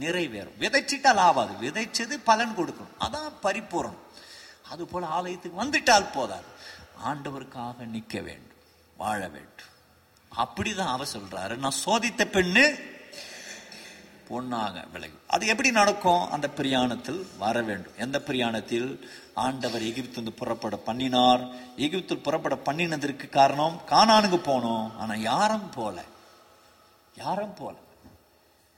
[0.00, 0.56] நிறைவேறும்.
[0.60, 4.02] விதைச்சிட்டால் ஆகாது விதைச்சது பலன் கொடுக்கணும் அதான் பரிபூரணம்.
[4.70, 6.44] அது போல ஆலயத்துக்கு வந்துட்டால் போதாது.
[7.06, 8.56] ஆண்டவருக்காக நிற்க வேண்டும்.
[8.96, 9.72] வாழ வேண்டும்.
[10.36, 11.56] அப்படிதான் அவர் சொல்றாரு.
[11.56, 12.94] நான் சோதித்த பெண்ணு
[14.28, 15.18] பொன்னாக விளையும்.
[15.26, 16.30] அது எப்படி நடக்கும்?
[16.30, 17.92] அந்த பிரியாணத்தில் வர வேண்டும்.
[17.98, 19.08] எந்த பிரியாணத்தில்?
[19.34, 21.48] ஆண்டவர் எகிப்து புறப்பட பண்ணினார்.
[21.76, 24.96] எகிப்தில் புறப்பட பண்ணினதற்கு காரணம் காணானுக்கு போனோம்.
[24.96, 26.02] ஆனா யாரும் போல.
[27.16, 27.76] யாரும் போல.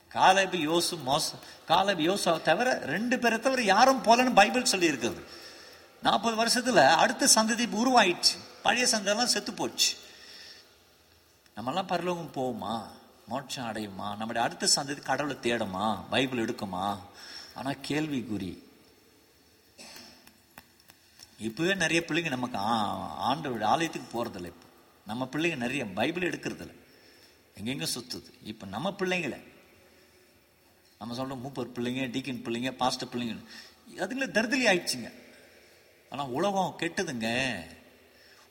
[0.09, 1.21] காலபி யோசு மோச
[1.67, 5.25] காலபி யோசுவை தவிர ரெண்டு பேரை தவிர யாரும் போலன்னு பைபிள் சொல்லி இருக்குது
[6.03, 8.39] நாற்பது வருஷத்துல அடுத்த சந்ததி உருவாயிடுச்சு.
[8.63, 9.95] பழைய சந்ததியெல்லாம் செத்து போச்சு.
[11.57, 12.98] நம்மெல்லாம் பரலோகம் போவோமா?
[13.29, 16.05] மோட்சம் அடையுமா நம்முடைய அடுத்த சந்ததி கடவுளை தேடுமா?
[16.11, 16.99] பைபிள் எடுக்குமா?
[17.55, 18.59] ஆனால் கேள்விக்குறி.
[21.43, 24.67] இப்போவே நிறைய பிள்ளைங்க நமக்கு ஆ- ஆண்டவருடைய ஆலயத்துக்கு போகிறதில்ல இப்போ.
[25.07, 26.75] நம்ம பிள்ளைங்க நிறைய பைபிள் எடுக்கிறதில்ல.
[27.55, 28.25] எங்கெங்கே சுத்துது.
[28.43, 29.43] இப்போ நம்ம பிள்ளைங்களை.
[30.99, 33.45] நம்ம சொல்கிறோம் மூப்பர் பிள்ளைங்க டீக்கின் பிள்ளைங்க பாஸ்டர் பிள்ளைங்க
[33.97, 35.13] அதுங்களே தருதலி ஆயிடுச்சுங்க.
[36.11, 37.59] ஆனால் உலகம் கெட்டதுங்க.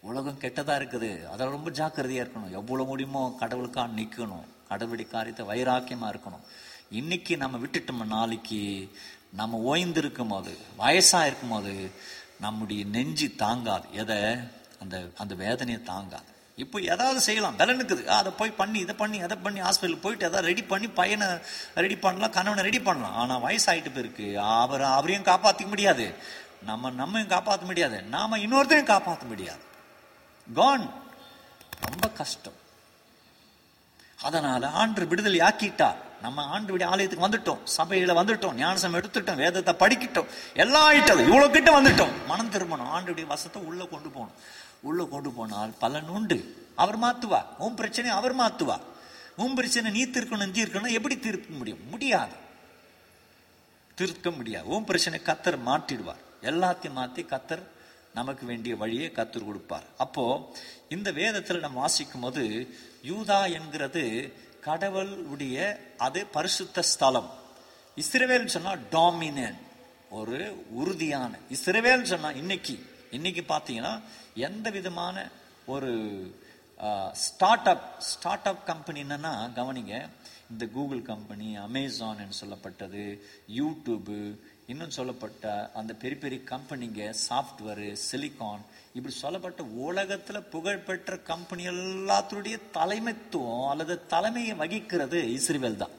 [0.01, 1.25] உலகம் கெட்டதாக இருக்குது.
[1.25, 2.51] அதில் ரொம்ப ஜாக்கிரதையாக இருக்கணும்.
[2.51, 6.45] எவ்வளோ முடியுமோ கடவுளுக்காக நிற்கணும் கடவுளுடைய காரியத்தை வைராக்கியமா இருக்கணும்.
[6.89, 8.91] இன்னைக்கு நம்ம விட்டுட்டோம் நாளைக்கு
[9.32, 11.91] நம்ம ஓய்ந்திருக்கும் போது வயசா இருக்கும் போது
[12.39, 13.88] நம்முடைய நெஞ்சு தாங்காது.
[13.91, 14.19] எதை?
[14.82, 16.30] அந்த அந்த வேதனையை தாங்காது.
[16.56, 17.56] இப்போ ஏதாவது செய்யலாம்.
[17.56, 21.27] பலன் இருக்குது அதை போய் பண்ணி இதை பண்ணி அதை பண்ணி ஹாஸ்பிட்டல் போயிட்டு எதாவது ரெடி பண்ணி பையனை
[21.75, 23.15] ரெடி பண்ணலாம் கணவனை ரெடி பண்ணலாம்.
[23.15, 26.13] ஆனால் வயசாகிட்டு போயிருக்கு அவர் அவரையும் காப்பாற்றிக்க முடியாது.
[26.65, 28.01] நம்ம நம்மையும் காப்பாற்ற முடியாது.
[28.01, 29.63] நாம இன்னொருத்தரையும் காப்பாற்ற முடியாது.
[30.53, 30.91] கான்
[31.86, 32.65] ரொம்ப கஷ்டம்.
[34.21, 40.27] அதனால ஆண்டு விடுதலை ஆக்கிட்டார் நம்ம ஆண்டு விட ஆலயத்துக்கு வந்துட்டோம் சபையில வந்துட்டோம் ஞானசம் எடுத்துட்டோம் வேதத்தை படிக்கிட்டோம்
[40.53, 42.12] எல்லாம் ஆயிட்டது இவ்வளவு கிட்ட வந்துட்டோம்.
[42.27, 44.36] மனம் திரும்பணும் ஆண்டுடைய வசத்தை உள்ள கொண்டு போகணும்.
[44.82, 46.67] உள்ள கொண்டு போனால் பலன் உண்டு.
[46.75, 47.45] அவர் மாத்துவா?
[47.58, 48.80] உன் பிரச்சனை அவர் மாத்துவா?
[49.36, 51.89] உன் பிரச்சனை நீ தீர்க்கணும் தீர்க்கணும் எப்படி தீர்க்க முடியும்?
[51.89, 52.32] முடியாது.
[53.95, 54.67] தீர்க்க முடியாது.
[54.67, 56.23] உன் பிரச்சனை கத்தர் மாற்றிடுவார்.
[56.41, 57.63] எல்லாத்தையும் மாத்தி கத்தர்
[58.19, 59.88] நமக்கு வேண்டிய வழியை கத்தர் கொடுப்பார்.
[60.03, 60.25] அப்போ
[60.95, 62.43] இந்த வேதத்தில் நம்ம வாசிக்கும் போது
[63.10, 64.03] யூதா என்கிறது
[64.67, 65.58] கடவுளுடைய
[66.06, 67.30] அது பரிசுத்த ஸ்தலம்.
[67.97, 69.60] இஸ்ரவேல் சொன்னா டாமினன்.
[70.17, 70.38] ஒரு
[70.80, 72.75] உறுதியான இஸ்ரவேல் சொன்னா இன்னைக்கு
[73.17, 73.93] இன்னைக்கு பார்த்தீங்கன்னா
[74.47, 75.15] எந்த விதமான
[75.73, 75.91] ஒரு
[77.25, 79.95] start up start up company என்னன்னா கவனிங்க
[80.51, 83.03] இந்த கூகுள் கம்பெனி அமேசான் சொல்லப்பட்டது
[83.60, 84.17] யூடியூபு
[84.69, 93.69] இன்னும் சொல்லப்பட்ட அந்த பெரிய பெரிய கம்பெனிங்க சாஃப்ட்வேரு சிலிகான் இப்படி சொல்லப்பட்ட உலகத்தில் புகழ்பெற்ற கம்பெனி எல்லாத்துடைய தலைமைத்துவம்
[93.69, 95.95] அல்லது தலைமையை வகிக்கிறது இஸ்ரேவேல் தான்.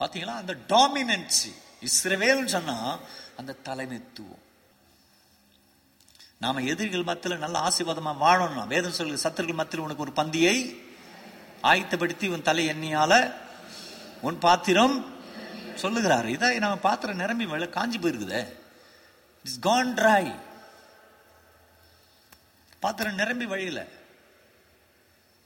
[0.00, 1.50] பார்த்தீங்களா அந்த டாமினன்சி
[1.88, 2.98] இஸ்ரேவேல்னு சொன்னா
[3.36, 4.44] அந்த தலைமைத்துவம்.
[6.38, 10.56] நாம எதிரிகள் மத்தியில் நல்ல ஆசீர்வாதமா வாழணும் வேதம் சொல்லுங்க சத்துருகள் மத்தியில் உனக்கு ஒரு பந்தியை
[11.62, 13.14] ஆயத்தப்படுத்தி உன் தலை எண்ணியால
[14.20, 14.94] உன் பாத்திரம்
[15.82, 16.24] சொல்லுகிறாரு.
[16.24, 18.52] இதை நம்ம பாத்திரம் நிரம்பி மேல காஞ்சி போயிருக்குதே.
[19.44, 20.40] இட்ஸ் கான் ட்ரை
[22.80, 23.88] பாத்திரம் நிரம்பி வழியில்.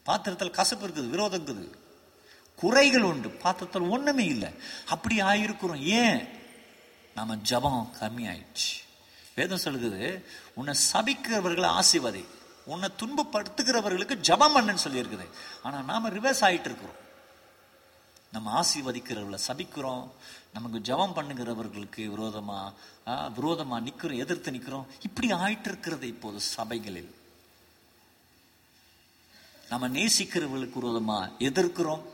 [0.02, 1.70] பாத்திரத்தில் கசப்பு இருக்குது விரோதம் இருக்குது.
[2.56, 3.30] குறைகள் உண்டு.
[3.30, 4.50] பாத்திரத்தில் ஒன்றுமே இல்லை.
[4.88, 5.82] அப்படி ஆயிருக்கிறோம்.
[5.82, 6.28] ஏன்?
[7.14, 8.72] நம்ம ஜபம் கம்மி ஆயிடுச்சு
[9.34, 10.24] வேதம் சொல்லுது
[10.54, 12.24] உன்னை சபிக்கிறவர்களை ஆசிவதை
[12.64, 15.26] உன்னை துன்பப்படுத்துகிறவர்களுக்கு ஜபம் பண்ணுன்னு சொல்லியிருக்குது.
[15.62, 17.02] ஆனால் நாம் ரிவர்ஸ் ஆகிட்டு இருக்கிறோம்.
[18.34, 20.04] நம்ம ஆசீர்வதிக்கிறவர்களை சபிக்கிறோம்.
[20.52, 22.58] நமக்கு ஜெபம் பண்ணுகிறவர்களுக்கு விரோதமா
[23.36, 27.14] விரோதமாக விரோதமா எதிர்த்து நிற்கிறோம் இப்படி ஆயிட்டு இருக்கிறது இப்போது சபைகளில்.
[29.68, 32.04] நம்ம நேசிக்கிறவர்களுக்கு விரோதமா எதிர்க்கிறோம்.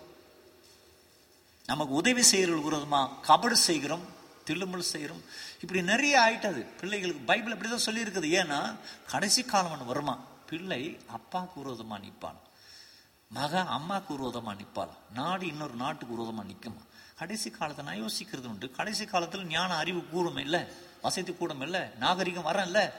[1.67, 4.05] நமக்கு உதவி செய்யறவர்களுக்கு விரோதமா கபடு செய்கிறோம்
[4.47, 5.23] தில்லுமுள் செய்கிறோம்.
[5.61, 6.61] இப்படி நிறைய ஆயிட்டது.
[6.81, 8.29] பிள்ளைகளுக்கு பைபிள் அப்படிதான் சொல்லியிருக்குது.
[8.41, 8.61] ஏன்னா
[9.09, 10.19] கடைசி காலம் ஒன்று வருமா?
[10.47, 12.41] பிள்ளை அப்பாவுக்கு விரோதமா நிற்பான்.
[13.33, 16.83] மகன் அம்மாவுக்கு விரோதமாக நிற்பாள் நாடு இன்னொரு நாட்டுக்கு விரோதமாக நிற்குமா
[17.21, 18.71] கடைசி காலத்தை நான் யோசிக்கிறது உண்டு.
[18.71, 20.61] கடைசி காலத்தில் ஞான அறிவு கூடும் இல்லை.
[21.03, 21.81] வசதி கூடும் இல்லை.
[21.99, 22.93] நாகரிகம் வரல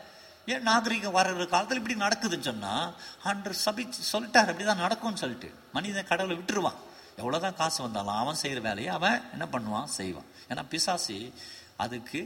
[0.45, 4.49] ஏன் நாகரிகம் வர்ற காலத்தில் இப்படி நடக்குதுன்னு சொன்னால் அன்று சபி சொல்லிட்டார்.
[4.51, 6.79] அப்படிதான் நடக்கும்னு சொல்லிட்டு மனிதன் கடவுளை விட்டுருவான்.
[7.17, 9.91] எவ்வளோதான் காசு வந்தாலும் அவன் செய்கிற வேலையை அவன் என்ன பண்ணுவான்?
[9.99, 10.29] செய்வான்.
[10.49, 11.34] ஏன்னா பிசாசி
[11.77, 12.21] அதுக்கு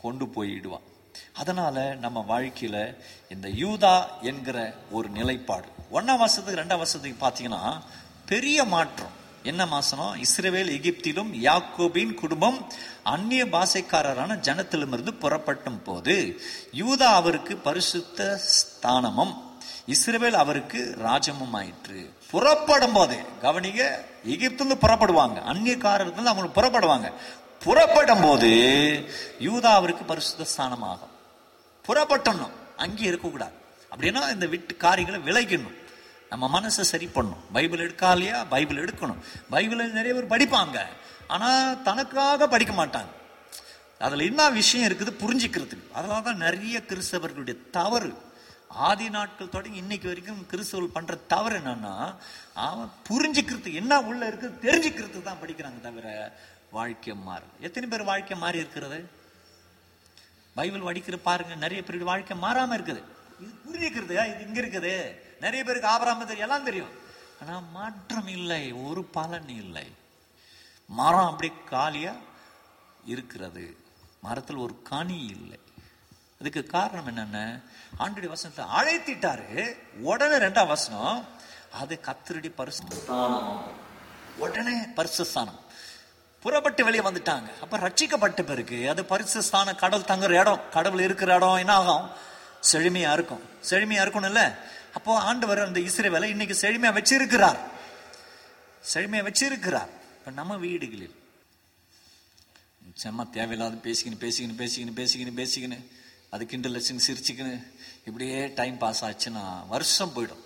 [0.00, 0.86] கொண்டு போயிடுவான்.
[1.34, 2.96] அதனால நம்ம வாழ்க்கையில
[3.28, 5.66] இந்த யூதா என்கிற ஒரு நிலைப்பாடு.
[5.92, 7.80] ஒன்றாம் வருஷத்துக்கு ரெண்டாம் வருஷத்துக்கு பார்த்தீங்கன்னா
[8.26, 9.24] பெரிய மாற்றம்.
[9.42, 10.16] என்ன மாசனம்?
[10.16, 12.66] இஸ்ரேவேல் எகிப்திலும் யாக்கோபின் குடும்பம்
[13.02, 16.40] அந்நிய பாஷைக்காரரான ஜனத்திலுமிருந்து புறப்பட்டும் போது
[16.72, 19.34] யூதா அவருக்கு பரிசுத்த ஸ்தானமும்
[19.94, 22.12] இஸ்ரேவேல் அவருக்கு ராஜமும் ஆயிற்று.
[22.30, 23.82] புறப்படும் போது கவனிங்க
[24.26, 25.38] எகிப்துல புறப்படுவாங்க.
[25.52, 27.12] அந்நியக்காரர்கள் அவங்க புறப்படுவாங்க.
[27.60, 28.50] புறப்படும் போது
[29.38, 31.14] யூதாவிற்கு அவருக்கு பரிசுத்த ஸ்தானமாகும்.
[31.88, 32.50] புறப்பட்டணும்.
[32.76, 33.52] அங்கேயே இருக்கக்கூடாது.
[33.90, 35.76] அப்படின்னா இந்த விட்டு காரியங்களை விளைக்கணும்.
[36.30, 37.44] நம்ம மனசை சரி பண்ணணும்.
[37.52, 39.18] பைபிள் எடுக்காலையா பைபிள் எடுக்கணும்.
[39.50, 40.86] பைபிளில் நிறைய பேர் படிப்பாங்க.
[41.28, 43.12] ஆனால் தனக்காக படிக்க மாட்டாங்க.
[43.98, 45.92] அதில் என்ன விஷயம் இருக்குது புரிஞ்சுக்கிறதுக்கு.
[45.92, 48.24] அதனால தான் நிறைய கிறிஸ்தவர்களுடைய தவறு.
[48.68, 52.14] ஆதி நாட்கள் தொடங்கி இன்னைக்கு வரைக்கும் கிறிஸ்தவர்கள் பண்ற தவறு என்னன்னா
[52.54, 56.36] அவன் புரிஞ்சுக்கிறது என்ன உள்ள இருக்கு தெரிஞ்சுக்கிறது தான் படிக்கிறாங்க தவிர
[56.70, 59.10] வாழ்க்கை மாறு எத்தனை பேர் வாழ்க்கை மாறி இருக்கிறது?
[60.54, 63.02] பைபிள் வடிக்கிற பாருங்க நிறைய பேர் வாழ்க்கை மாறாம இருக்குது.
[63.40, 64.94] இது புரிஞ்சுக்கிறது இது இங்க இருக்குது.
[65.40, 66.92] நிறைய பேருக்கு ஆபராம தெரியும் எல்லாம் தெரியும்.
[67.40, 69.86] ஆனா மாற்றம் இல்லை ஒரு பலன் இல்லை.
[70.86, 72.14] மரம் அப்படி காலியா
[73.04, 73.76] இருக்கிறது.
[74.20, 75.58] மரத்தில் ஒரு கனி இல்லை.
[76.40, 77.60] அதுக்கு காரணம் என்னென்ன?
[77.98, 79.76] ஆண்டுடைய வசனத்தை அழைத்திட்டாரு.
[80.00, 81.24] உடனே ரெண்டாம் வசனம்
[81.72, 82.82] அது கத்திரடி பரிசு
[84.36, 85.60] உடனே பரிசுஸ்தானம்
[86.46, 87.48] புறப்பட்டு வெளியே வந்துட்டாங்க.
[87.64, 92.04] அப்ப ரட்சிக்கப்பட்ட பிறகு அது பரிசுஸ்தான கடவுள் தங்குற இடம் கடவுள் இருக்கிற இடம் என்ன ஆகும்?
[92.72, 93.42] செழுமையா இருக்கும்.
[93.70, 94.42] செழுமையா இருக்கணும்ல
[94.94, 97.58] அப்போ ஆண்டவர் அந்த இஸ்ரேவேலை இன்னைக்கு செழுமையா வச்சிருக்கிறார்.
[98.92, 99.90] செழுமையா வச்சிருக்கிறார்.
[100.18, 101.14] இப்ப நம்ம வீடுகளில்
[103.02, 105.78] செம்ம தேவையில்லாத பேசிக்கின்னு பேசிக்கின்னு பேசிக்கின்னு பேசிக்கின்னு பேசிக்கின்னு
[106.34, 107.54] அது கிண்டல் வச்சுன்னு சிரிச்சுக்கின்னு
[108.04, 110.44] இப்படியே டைம் பாஸ் ஆச்சுன்னா வருஷம் போயிடும்.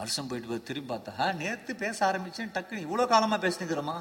[0.00, 3.96] வருஷம் போயிட்டு போய் திரும்பி பார்த்தா நேற்று பேச ஆரம்பிச்சேன் டக்குனு இவ்வளோ காலமாக பேசினுக்கிறோமா?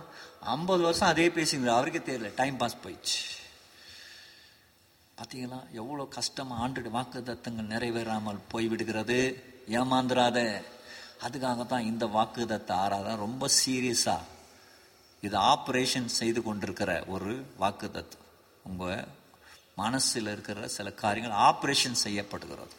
[0.56, 3.20] ஐம்பது வருஷம் அதே பேசிங்கிற அவருக்கே தெரியல டைம் பாஸ் போயிடுச்சு.
[5.18, 9.20] பார்த்தீங்களா எவ்வளோ கஷ்டமாக ஆண்டு வாக்கு தத்தங்கள் நிறைவேறாமல் போய்விடுகிறது.
[11.26, 14.28] அதுக்காக தான் இந்த வாக்கு தத்த ஆறாதான் ரொம்ப சீரியஸாக
[15.22, 18.30] இது ஆப்ரேஷன் செய்து கொண்டிருக்கிற ஒரு வாக்கு தத்துவம்
[18.70, 19.08] உங்கள்
[19.82, 22.74] மனசில் இருக்கிற சில காரியங்கள் ஆப்ரேஷன் செய்யப்படுகிறது.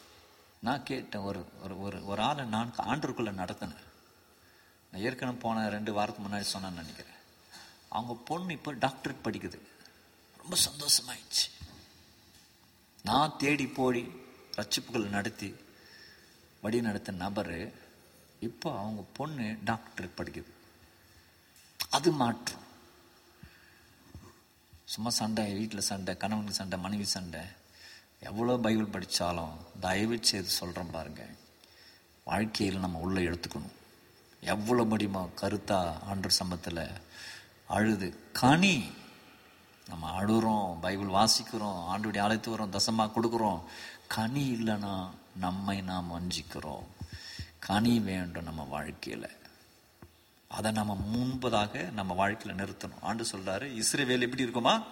[0.61, 3.87] நான் கேட்டேன் ஒரு ஒரு ஒரு ஒரு ஆளை நான் ஆண்டுக்குள்ளே நடத்தினேன்.
[4.91, 7.19] நான் ஏற்கனவே போன ரெண்டு வாரத்துக்கு முன்னாடி சொன்னேன்னு நினைக்கிறேன்.
[7.89, 9.59] அவங்க பொண்ணு இப்போ டாக்டரேட் படிக்குது.
[10.37, 11.45] ரொம்ப சந்தோஷமாயிடுச்சு.
[13.03, 14.11] நான் தேடி போடி
[14.57, 15.55] ரட்சிப்புகள் நடத்தி
[16.61, 17.71] வழி நடத்த நபர்
[18.39, 20.51] இப்போ அவங்க பொண்ணு டாக்டர் படிக்குது.
[21.89, 22.59] அது மாற்றம்
[24.85, 27.39] சும்மா சண்டை வீட்டில் சண்டை கணவனுக்கு சண்டை மனைவி சண்டை.
[28.23, 31.31] எவ்வளோ பைபிள் படித்தாலும் தயவு செய்து சொல்கிறேன் பாருங்கள்
[32.23, 33.77] வாழ்க்கையில் நம்ம உள்ளே எடுத்துக்கணும்.
[34.41, 36.83] எவ்வளோ முடியுமோ கருத்தா ஆண்டு சம்பத்தில்
[37.67, 38.07] அழுது.
[38.31, 38.89] கனி.
[39.87, 43.61] நம்ம அழுகிறோம் பைபிள் வாசிக்கிறோம் ஆண்டுடைய அழைத்து வரோம் தசமாக கொடுக்குறோம்.
[44.07, 46.87] கனி இல்லைன்னா நம்மை நாம் வஞ்சிக்கிறோம்.
[47.59, 49.29] கனி வேண்டும் நம்ம வாழ்க்கையில்.
[50.47, 53.01] அதை நம்ம முன்பதாக நம்ம வாழ்க்கையில் நிறுத்தணும்.
[53.01, 54.85] ஆண்டு சொல்றாரு இஸ்ரேவேல் எப்படி இருக்குமா?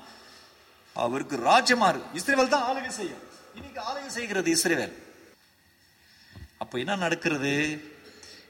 [0.94, 2.02] அவருக்கு ராஜ்யமாறு.
[2.04, 3.20] இருக்கு இஸ்ரேவேல் தான் ஆளுகை செய்யும்.
[3.56, 4.94] இன்னைக்கு ஆளுகை செய்கிறது இஸ்ரேவேல்.
[6.58, 7.84] அப்ப என்ன நடக்கிறது?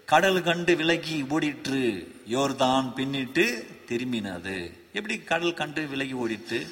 [0.05, 4.73] கடல் கண்டு விலகி ஓடிட்டு யோர்தான் பின்னிட்டு திரும்பினது.
[4.93, 6.71] எப்படி கடல் கண்டு விலகி ஓடிட்டு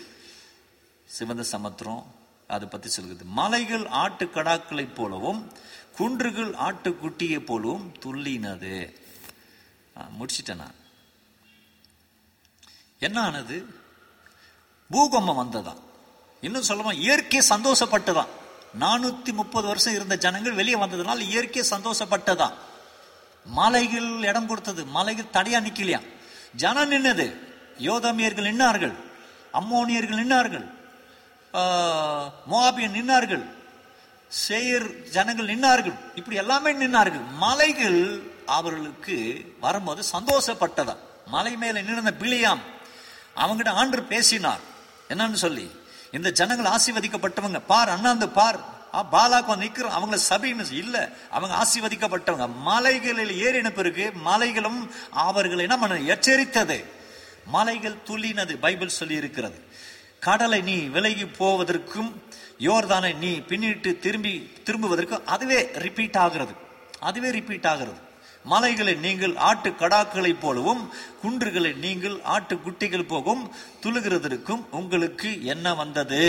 [1.05, 2.15] சிவந்த சமுத்திரம்
[2.47, 3.25] அதை பத்தி சொல்கிறது.
[3.25, 5.51] மலைகள் ஆட்டு கடாக்களைப் போலவும்
[5.95, 8.95] குன்றுகள் ஆட்டுக்குட்டியை போலவும் துள்ளினது.
[9.97, 10.73] ஆ, முடிச்சிட்டேன் நான்.
[12.99, 13.65] என்ன ஆனது?
[14.93, 15.73] பூகம்பம் வந்ததா
[16.43, 18.31] இன்னும் சொல்லமா இயற்கை சந்தோஷப்பட்டதான்.
[18.83, 22.47] நானூத்தி முப்பது வருஷம் இருந்த ஜனங்கள் வெளியே வந்ததுனால இயற்கை சந்தோஷப்பட்டதா
[23.45, 25.99] மலைகள் இடம் கொடுத்தது மலைகள் தடையா நிக்கலையா?
[26.61, 27.27] ஜனம் நின்னது
[27.87, 28.95] யோதாமியர்கள் நின்னார்கள்
[29.59, 30.65] அம்மோனியர்கள் நின்னார்கள்
[32.53, 33.45] மோபியன் நின்னார்கள்
[34.45, 37.25] சேயர் ஜனங்கள் நின்னார்கள் இப்படி எல்லாமே நின்னார்கள்.
[37.43, 37.99] மலைகள்
[38.57, 39.15] அவர்களுக்கு
[39.65, 40.95] வரும்போது சந்தோஷப்பட்டதா
[41.35, 42.63] மலை மேல நின்ற பிளியாம்
[43.43, 44.63] அவங்கிட்ட ஆண்டு பேசினார்.
[45.09, 45.71] என்னன்னு சொல்லி
[46.11, 47.61] இந்த ஜனங்கள் ஆசீர்வதிக்கப்பட்டவங்க.
[47.67, 48.75] பார் அண்ணாந்து பார்.
[49.11, 51.09] பாலாக்கு வந்து நிக்கிறோம் அவங்கள சபைன்னு இல்ல.
[51.29, 52.49] அவங்க ஆசீர்வதிக்கப்பட்டவங்க.
[52.55, 56.85] மலைகளில் ஏறின பிறகு மலைகளும் அவர்களை என்ன பண்ண எச்சரித்தது.
[57.45, 59.65] மலைகள் துள்ளினது பைபிள் சொல்லி இருக்கிறது
[60.19, 62.23] கடலை நீ விலகி போவதற்கும்
[62.59, 66.53] யோர்தானை நீ பின்னிட்டு திரும்பி திரும்புவதற்கும் அதுவே ரிப்பீட் ஆகிறது.
[66.99, 68.06] அதுவே ரிப்பீட் ஆகிறது.
[68.47, 73.43] மலைகளை நீங்கள் ஆட்டு கடாக்களைப் போலவும் குன்றுகளை நீங்கள் ஆட்டு குட்டிகள் போகும்
[73.83, 76.21] துளுகிறதற்கும் உங்களுக்கு என்ன வந்தது?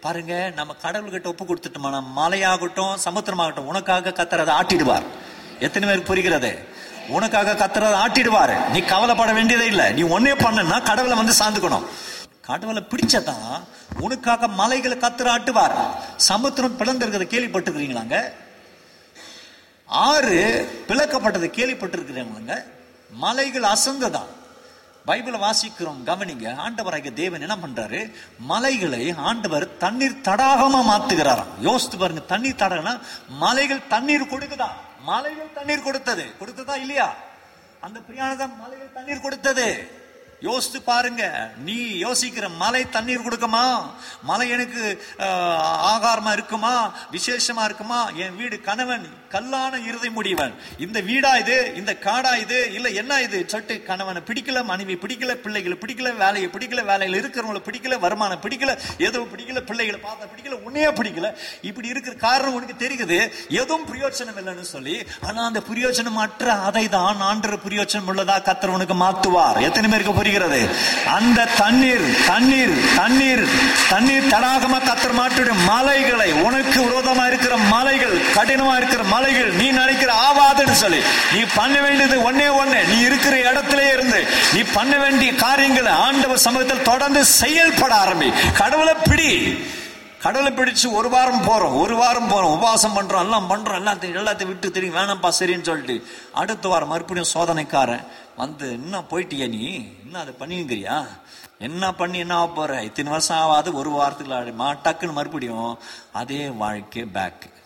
[0.00, 5.06] பாருங்க நம்ம கடவுள்கிட்ட ஒப்பு கொடுத்துட்டோம்னா மலையாகட்டும் சமுத்திரமாகட்டும் உனக்காக கத்துறதை ஆட்டிடுவார்.
[5.60, 6.50] எத்தனை பேருக்கு புரிகிறது?
[7.08, 8.68] உனக்காக கத்துறதை ஆட்டிடுவார்.
[8.68, 9.92] நீ கவலைப்பட வேண்டியதே இல்லை.
[9.92, 11.86] நீ ஒன்னே பண்ணனா கடவுளை வந்து சார்ந்துக்கணும்.
[12.40, 13.64] கடவுளை பிடிச்சதான்
[14.00, 15.76] உனக்காக மலைகளை கத்துற ஆட்டுவார்.
[16.16, 18.16] சமுத்திரம் பிளந்திருக்கிறத கேள்விப்பட்டிருக்கிறீங்களாங்க?
[19.88, 20.38] ஆறு
[20.88, 22.64] பிளக்கப்பட்டதை கேள்விப்பட்டிருக்கிறவங்க
[23.10, 24.22] மலைகள் அசந்ததா?
[25.06, 26.46] பைபிளை வாசிக்கிறோம் கவனிங்க.
[26.64, 28.12] ஆண்டவராகிய தேவன் என்ன பண்றாரு?
[28.38, 31.52] மலைகளை ஆண்டவர் தண்ணீர் தடாகமா மாத்துகிறாராம்.
[31.60, 34.68] யோசித்து பாருங்க தண்ணீர் தடாகனா மலைகள் தண்ணீர் கொடுக்குதா?
[35.02, 36.34] மலைகள் தண்ணீர் கொடுத்தது.
[36.40, 37.14] கொடுத்ததா இல்லையா?
[37.80, 39.96] அந்த பிரியாணதான் மலைகள் தண்ணீர் கொடுத்தது.
[40.40, 43.82] யோசித்து பாருங்க நீ யோசிக்கிற மலை தண்ணீர் கொடுக்குமா?
[44.22, 45.04] மலை எனக்கு
[45.92, 46.92] ஆகாரமா இருக்குமா?
[47.12, 48.10] விசேஷமா இருக்குமா?
[48.10, 50.52] என் வீடு கணவன் கல்லான இறுதி முடிவன்.
[50.84, 51.56] இந்த வீடா இது?
[51.80, 52.58] இந்த காடா இது?
[52.76, 53.38] இல்ல என்ன இது?
[53.52, 58.72] சட்டு கணவனை பிடிக்கல மனைவி பிடிக்கல பிள்ளைகளை பிடிக்கல வேலையை பிடிக்கல வேலையில இருக்கிறவங்களை பிடிக்கல வருமானம் பிடிக்கல
[59.06, 61.28] ஏதோ பிடிக்கல பிள்ளைகளை பார்த்தா பிடிக்கல உன்னையே பிடிக்கல.
[61.70, 63.18] இப்படி இருக்கிற காரணம் உனக்கு தெரியுது?
[63.60, 64.96] எதுவும் பிரயோஜனம் இல்லைன்னு சொல்லி
[65.28, 69.60] ஆனா அந்த பிரயோஜனம் அற்ற அதை தான் ஆண்டர் பிரயோஜனம் உள்ளதா கத்தர் உனக்கு மாத்துவார்.
[69.68, 70.60] எத்தனை பேருக்கு புரிகிறது?
[71.18, 73.44] அந்த தண்ணீர் தண்ணீர் தண்ணீர்
[73.92, 75.62] தண்ணீர் தடாகமா கத்தர் மாற்றிடும்.
[75.72, 81.00] மலைகளை உனக்கு விரோதமா இருக்கிற மலைகள் கடினமா இருக்கிற மலைகள் நீ நினைக்கிற ஆவாதுன்னு சொல்லி.
[81.32, 82.80] நீ பண்ண வேண்டியது ஒன்னே ஒண்ணு.
[82.88, 84.20] நீ இருக்கிற இடத்துல இருந்து
[84.54, 88.28] நீ பண்ண வேண்டிய காரியங்களை ஆண்டவர் சமூகத்தில் தொடர்ந்து செயல்பட ஆரம்பி.
[88.56, 89.32] கடவுளை பிடி.
[90.22, 92.54] கடவுளை பிடிச்சு ஒரு வாரம் போறோம் ஒரு வாரம் போறோம்.
[92.56, 93.78] உபவாசம் பண்றோம் எல்லாம் பண்றோம்.
[93.80, 95.96] எல்லாத்தையும் எல்லாத்தையும் விட்டு தெரியும் வேணாம்ப்பா சரின்னு சொல்லிட்டு
[96.32, 98.06] அடுத்த வாரம் மறுபடியும் சோதனைக்காரன்
[98.36, 99.66] வந்து என்ன போயிட்டியா நீ?
[100.04, 100.96] என்ன அதை பண்ணிங்கிறியா
[101.58, 102.82] என்ன பண்ணி என்ன ஆக போற?
[102.82, 105.78] இத்தனை வருஷம் ஆகாது ஒரு வாரத்துக்கு ஆடுமா டக்குன்னு மறுபடியும்
[106.12, 107.56] அதே வாழ்க்கை பேக்கு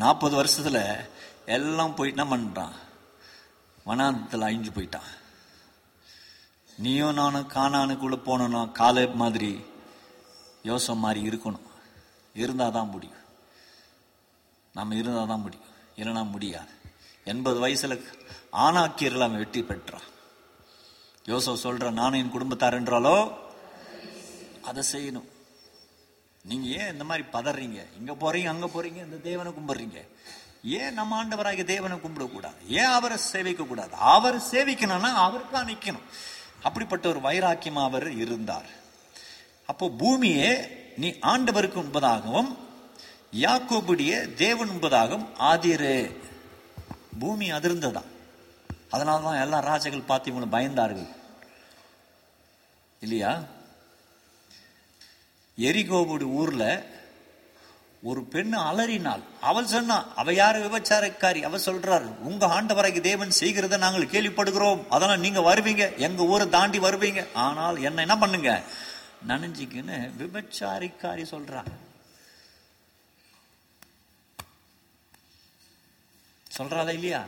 [0.00, 0.82] நாற்பது வருஷத்தில்
[1.56, 2.76] எல்லாம் போயிட்டு என்ன பண்ணுறான்
[3.86, 5.08] வனாந்தத்தில் அழிஞ்சு போயிட்டான்.
[6.84, 9.52] நீயும் நானும் காணானுக்குள்ளே போனோன்னா காலை மாதிரி
[10.70, 11.66] யோசம் மாதிரி இருக்கணும்.
[12.42, 13.22] இருந்தால் தான் முடியும்.
[14.74, 15.70] நம்ம இருந்தால் தான் முடியும்.
[15.96, 16.72] இல்லைன்னா முடியாது.
[17.32, 18.04] எண்பது வயசில்
[18.64, 20.06] ஆணாக்கியர்கள் அவன் வெற்றி பெற்றான்.
[21.30, 23.16] யோசோ சொல்கிறான் நானும் என் குடும்பத்தாருன்றாலோ
[24.68, 25.28] அதை செய்யணும்.
[26.48, 27.80] நீங்கள் ஏன் இந்த மாதிரி பதறீங்க?
[27.98, 30.00] இங்கே போகிறீங்க அங்கே போகிறீங்க இந்த தேவனை கும்பிட்றீங்க.
[30.78, 32.58] ஏன் நம்ம ஆண்டவராகிய தேவனை கும்பிடக்கூடாது?
[32.80, 33.94] ஏன் அவரை சேவிக்கக்கூடாது?
[34.14, 36.06] அவர் சேவிக்கணும்னா அவருக்கா நிற்கணும்
[36.66, 38.70] அப்படிப்பட்ட ஒரு வைராக்கியமாக அவர் இருந்தார்.
[39.70, 40.50] அப்போ பூமியே
[41.02, 42.50] நீ ஆண்டவருக்கு உண்பதாகவும்
[43.44, 44.12] யாக்கோபுடைய
[44.44, 45.96] தேவன் உண்பதாகவும் ஆதிரு.
[47.22, 48.02] பூமி அதிர்ந்ததா?
[48.94, 51.08] அதனால தான் எல்லா ராஜாக்கள் பார்த்து இவங்களை பயந்தார்கள்.
[53.04, 53.32] இல்லையா?
[55.58, 56.96] எரிகோவுடு ஊரில்
[58.02, 59.22] ஒரு பெண் அலறினாள்.
[59.40, 61.42] அவள் சொன்னா அவ யாரு விபச்சாரக்காரி?
[61.42, 64.88] அவ சொல்றாரு உங்க ஆண்டவரைக்கு தேவன் செய்கிறத நாங்கள் கேள்விப்படுகிறோம்.
[64.88, 65.96] அதெல்லாம் நீங்க வருவீங்க.
[65.96, 67.26] எங்க ஊரை தாண்டி வருவீங்க.
[67.34, 68.62] ஆனால் என்ன என்ன பண்ணுங்க?
[69.28, 71.74] நனைஞ்சிக்குன்னு விபச்சாரிக்காரி சொல்றாங்க
[76.58, 77.24] சொல்றாளா இல்லையா?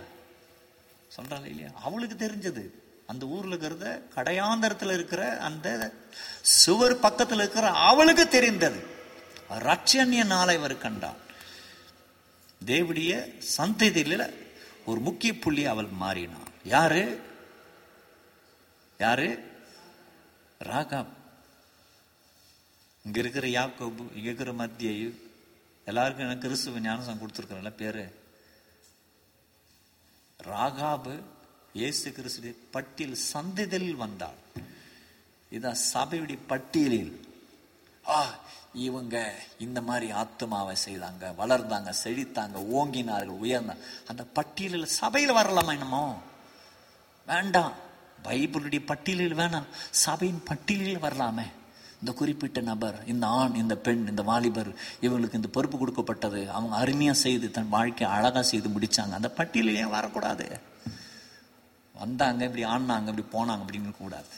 [1.17, 1.71] சொல்றாளா இல்லையா?
[1.83, 2.65] அவளுக்கு தெரிஞ்சது.
[3.11, 5.93] அந்த ஊர்ல இருக்கிறத கடையாந்தரத்துல இருக்கிற அந்த
[6.41, 8.87] சுவர் பக்கத்துல இருக்கிற அவளுக்கு தெரிந்தது.
[9.51, 11.17] ரட்சண்ய நாளை அவர் கண்டான்.
[12.67, 14.35] தேவடைய சந்ததியில
[14.87, 16.49] ஒரு முக்கிய புள்ளி அவள் மாறினான்.
[16.65, 17.21] யாரு?
[18.99, 19.53] யாரு?
[20.65, 21.13] ராகாப்.
[23.05, 25.09] இங்க இருக்கிற யாக்கோபு இங்க இருக்கிற மத்திய
[25.85, 28.21] எல்லாருக்கும் எனக்கு கிறிஸ்துவ ஞானசம் கொடுத்துருக்கிறல பேரு.
[30.45, 31.23] ராகாபு
[31.73, 34.39] இயேசு கிறிஸ்து பட்டியல் சந்ததியில் வந்தாள்
[35.53, 37.27] இதான் சபையுடைய பட்டியலில்
[38.09, 38.39] ஆ
[38.73, 43.83] இவங்க இந்த மாதிரி ஆத்மாவை செய்தாங்க வளர்ந்தாங்க செழித்தாங்க ஓங்கினார்கள் உயர்ந்தாங்க.
[44.07, 46.19] அந்த பட்டியலில் சபையில் வரலாமா என்னமோ?
[47.27, 47.73] வேண்டாம்.
[48.25, 49.67] பைபிளுடைய பட்டியலில் வேணாம்.
[49.91, 51.45] சபையின் பட்டியலில் வரலாமே.
[52.01, 56.51] இந்த குறிப்பிட்ட நபர் இந்த ஆண் இந்த பெண் இந்த வாலிபர் இவங்களுக்கு இந்த பொறுப்பு கொடுக்கப்பட்டது.
[56.51, 60.61] அவங்க அருமையாக செய்து தன் வாழ்க்கையை அழகாக செய்து முடித்தாங்க அந்த பட்டியலில் ஏன் வரக்கூடாது.
[62.01, 64.35] வந்தாங்க இப்படி ஆடினாங்க இப்படி போனாங்க அப்படின்னு கூடாது.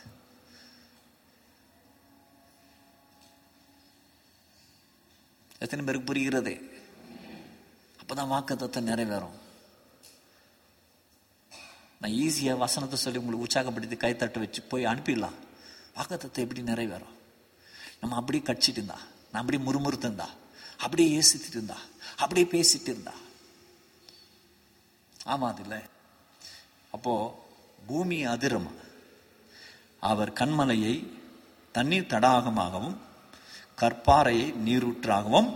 [5.58, 6.52] எத்தனை பேருக்கு புரிகிறது?
[8.00, 9.36] அப்பதான் தத்துவம் நிறைவேறும்.
[12.00, 15.38] நான் ஈஸியாக வசனத்தை சொல்லி உங்களுக்கு உற்சாகப்படுத்தி கைத்தட்ட வச்சு போய் அனுப்பிடலாம்.
[15.96, 17.16] வாக்குத்தத்தை எப்படி நிறைவேறும்?
[18.00, 18.98] நம்ம அப்படியே கடிச்சிட்டு இருந்தா
[19.32, 20.28] நான் அப்படியே முறுமுறுத்து இருந்தா
[20.78, 21.76] அப்படியே ஏசித்துட்டு இருந்தா
[22.16, 23.12] அப்படியே பேசிட்டு இருந்தா.
[25.24, 25.78] ஆமா அது இல்லை
[26.90, 27.12] அப்போ
[27.87, 28.70] பூமி அதிரும்.
[30.01, 30.95] அவர் கண்மலையை
[31.72, 32.97] தண்ணீர் தடாகமாகவும்
[33.80, 35.51] கற்பாறையை நீரூற்றாகவும்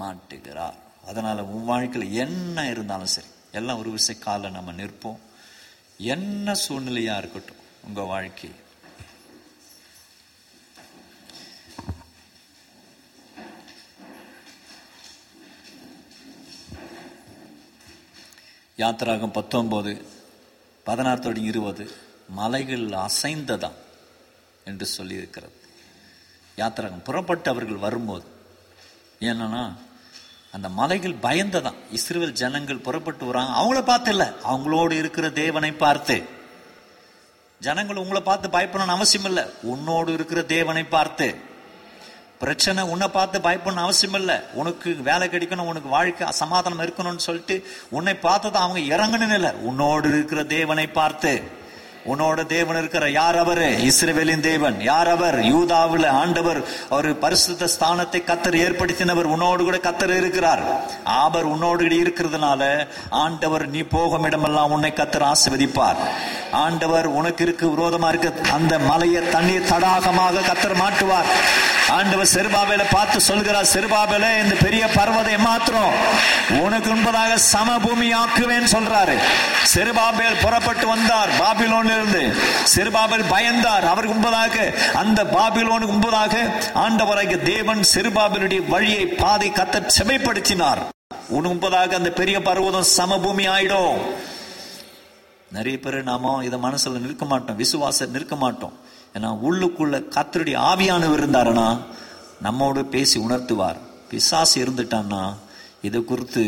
[0.00, 5.20] மாட்டுகிறார் அதனால உன் வாழ்க்கையில் என்ன இருந்தாலும் சரி எல்லாம் ஒரு விசை கால நம்ம நிற்போம்.
[5.96, 8.50] என்ன சூழ்நிலையா இருக்கட்டும் உங்க வாழ்க்கை.
[18.76, 19.92] யாத்திராகம் பத்தொன்பது
[20.86, 21.84] பதினாறு இருபது
[22.28, 23.78] மலைகள் அசைந்ததாம்
[24.64, 25.56] என்று சொல்லியிருக்கிறது.
[26.56, 28.26] யாத்திரகம் புறப்பட்டு அவர்கள் வரும்போது
[29.20, 29.64] என்னன்னா
[30.50, 33.52] அந்த மலைகள் பயந்ததான் இஸ்ரேல் ஜனங்கள் புறப்பட்டு வராங்க.
[33.60, 36.16] அவங்கள பார்த்து இல்லை அவங்களோடு இருக்கிற தேவனை பார்த்து.
[37.60, 41.28] ஜனங்கள் உங்களை பார்த்து பயப்படணும்னு அவசியம் இல்லை உன்னோடு இருக்கிற தேவனை பார்த்து.
[42.40, 44.36] பிரச்சனை உன்னை பார்த்து பயப்படணும் அவசியம் இல்லை.
[44.54, 47.56] உனக்கு வேலை கிடைக்கணும் உனக்கு வாழ்க்கை சமாதானம் இருக்கணும்னு சொல்லிட்டு
[47.90, 51.32] உன்னை பார்த்து தான் அவங்க இறங்கணும் இல்லை உன்னோடு இருக்கிற தேவனை பார்த்து.
[52.12, 54.76] உன்னோட தேவன் இருக்கிற யார் அவரு இஸ்ரேவேலின் தேவன்.
[54.90, 56.60] யார் அவர் யூதாவில் ஆண்டவர்
[56.96, 60.62] அவர் பரிசுத்த ஸ்தானத்தை கத்தர் ஏற்படுத்தினவர் உன்னோடு கூட கத்தர் இருக்கிறார்.
[61.22, 62.62] ஆபர் உன்னோடு கூட இருக்கிறதுனால
[63.24, 66.00] ஆண்டவர் நீ போகும் இடமெல்லாம் உன்னை கத்தர் ஆசிர்வதிப்பார்.
[66.64, 68.52] ஆண்டவர் உனக்கு இருக்கு விரோதமா இருக்க.
[68.56, 71.30] அந்த மலையை தண்ணீர் தடாகமாக கத்தர் மாட்டுவார்.
[71.96, 75.92] ஆண்டவர் செருபாபேல பார்த்து சொல்கிறார் செருபாபேல இந்த பெரிய பர்வதை மாத்திரம்
[76.64, 79.16] உனக்கு முன்பதாக சமபூமி ஆக்குவேன் சொல்றாரு.
[79.74, 81.30] செருபாபேல் புறப்பட்டு வந்தார்.
[81.42, 82.22] பாபிலோன்ல இருந்து
[82.74, 83.84] செருபாபேல் பயந்தார்.
[83.92, 84.56] அவருக்கு முன்பதாக
[84.94, 86.34] அந்த பாபிலோனுக்கு முன்பதாக
[86.74, 90.82] ஆண்டவராகிய தேவன் செருபாபேலுடைய வழியை பாதை கத்த செமைப்படுத்தினார்.
[91.28, 94.00] உனக்கு முன்பதாக அந்த பெரிய பர்வதம் சமபூமி ஆயிடும்.
[95.52, 98.72] நிறைய பேர் நாம இதை மனசுல நிற்க மாட்டோம் விசுவாச நிற்க மாட்டோம்.
[99.14, 101.68] ஏன்னா உள்ளுக்குள்ள கத்தருடைய ஆவியானவர் இருந்தாருன்னா
[102.42, 103.78] நம்மோடு பேசி உணர்த்துவார்.
[104.10, 105.22] பிசாசு இருந்துட்டான்னா
[105.82, 106.42] இதை குறித்து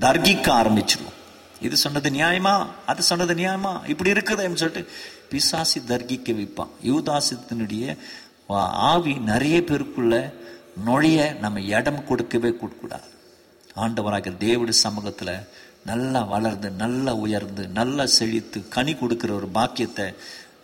[0.00, 1.18] தர்கிக்க ஆரம்பிச்சிடுவோம்
[1.60, 2.66] இது சொன்னது நியாயமா?
[2.86, 3.88] அது சொன்னது நியாயமா?
[3.88, 4.90] இப்படி இருக்குதுன்னு சொல்லிட்டு
[5.30, 6.68] பிசாசி தர்கிக்க வைப்பான்.
[6.82, 7.96] யூதாசித்தினுடைய
[8.92, 10.32] ஆவி நிறைய பேருக்குள்ள
[10.84, 13.08] நுழைய நம்ம இடம் கொடுக்கவே கொடுக்கூடாது.
[13.76, 15.48] ஆண்டவராக தேவடி சமூகத்தில்
[15.84, 20.14] நல்லா வளர்ந்து நல்லா உயர்ந்து நல்லா செழித்து கனி கொடுக்கிற ஒரு பாக்கியத்தை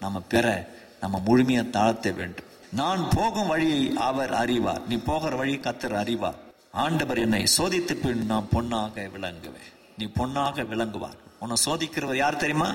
[0.01, 0.69] நம்ம பெற
[1.01, 2.49] நம்ம முழுமையாக தாழ்த்த வேண்டும்.
[2.73, 4.87] நான் போகும் வழியை அவர் அறிவார்.
[4.89, 6.35] நீ போகிற வழி கத்தர் அறிவார்.
[6.73, 9.71] ஆண்டவர் என்னை சோதித்து பின் நான் பொண்ணாக விளங்குவேன்.
[10.01, 11.19] நீ பொண்ணாக விளங்குவார்.
[11.43, 12.69] உன்னை சோதிக்கிறவர் யார் தெரியுமா?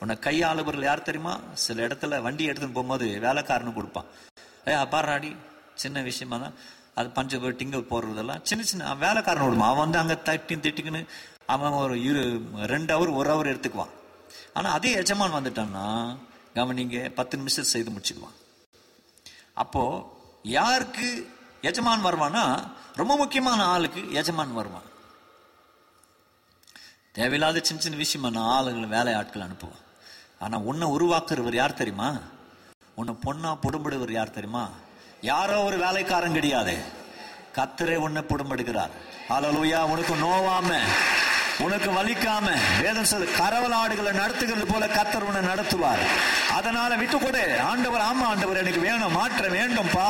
[0.00, 1.34] உன்னை கையாளுபவர்கள் யார் தெரியுமா?
[1.64, 4.08] சில இடத்துல வண்டி எடுத்துன்னு போகும்போது வேலைக்காரனு கொடுப்பான்.
[4.68, 5.30] ஏ பாராடி
[5.82, 6.56] சின்ன விஷயமா தான்.
[6.98, 11.02] அது பஞ்சு டிங்கல் போடுறதெல்லாம் சின்ன சின்ன வேலைக்காரன் விடுமா அவன் வந்து அங்கே தட்டி திட்டுக்குன்னு
[11.54, 12.22] அவன் ஒரு இரு
[12.72, 13.92] ரெண்டு ஹவர் ஒரு ஹவர் எடுத்துக்குவான்.
[14.56, 15.86] ஆனால் அதே எஜமான் வந்துட்டான்னா
[16.58, 18.36] கவனிங்க பத்து நிமிஷம் செய்து முடிச்சுக்குவான்
[19.62, 20.02] அப்போது
[20.58, 21.08] யாருக்கு
[21.70, 22.44] எஜமான் வருவானா
[23.00, 24.88] ரொம்ப முக்கியமான ஆளுக்கு எஜமான் வருவான்.
[27.16, 29.82] தேவையில்லாத சின்ன சின்ன விஷயமான ஆளுங்களை வேலை ஆட்கள் அனுப்புவோம்.
[30.38, 32.08] ஆனால் உன்னை உருவாக்குறவர் யார் தெரியுமா?
[32.94, 34.64] உன்னை பொண்ணா புடும்பிடுவர் யார் தெரியுமா?
[35.20, 36.74] யாரோ ஒரு வேலைக்காரன் கிடையாது.
[37.54, 38.92] கத்தரே உன்னை புடும்பெடுக்கிறார்
[39.28, 40.70] அலலுயா உனக்கு நோவாம.
[41.58, 42.50] உனக்கு வலிக்காம
[42.82, 46.02] வேதம் சொல்லு கரவலாடுகளை நடத்துகிறது போல கத்தர் உன்னை நடத்துவார்.
[46.52, 47.60] அதனால விட்டு கொடு.
[47.60, 50.08] ஆண்டவர் ஆமா ஆண்டவர் எனக்கு வேணும் மாற்ற வேண்டும்பா.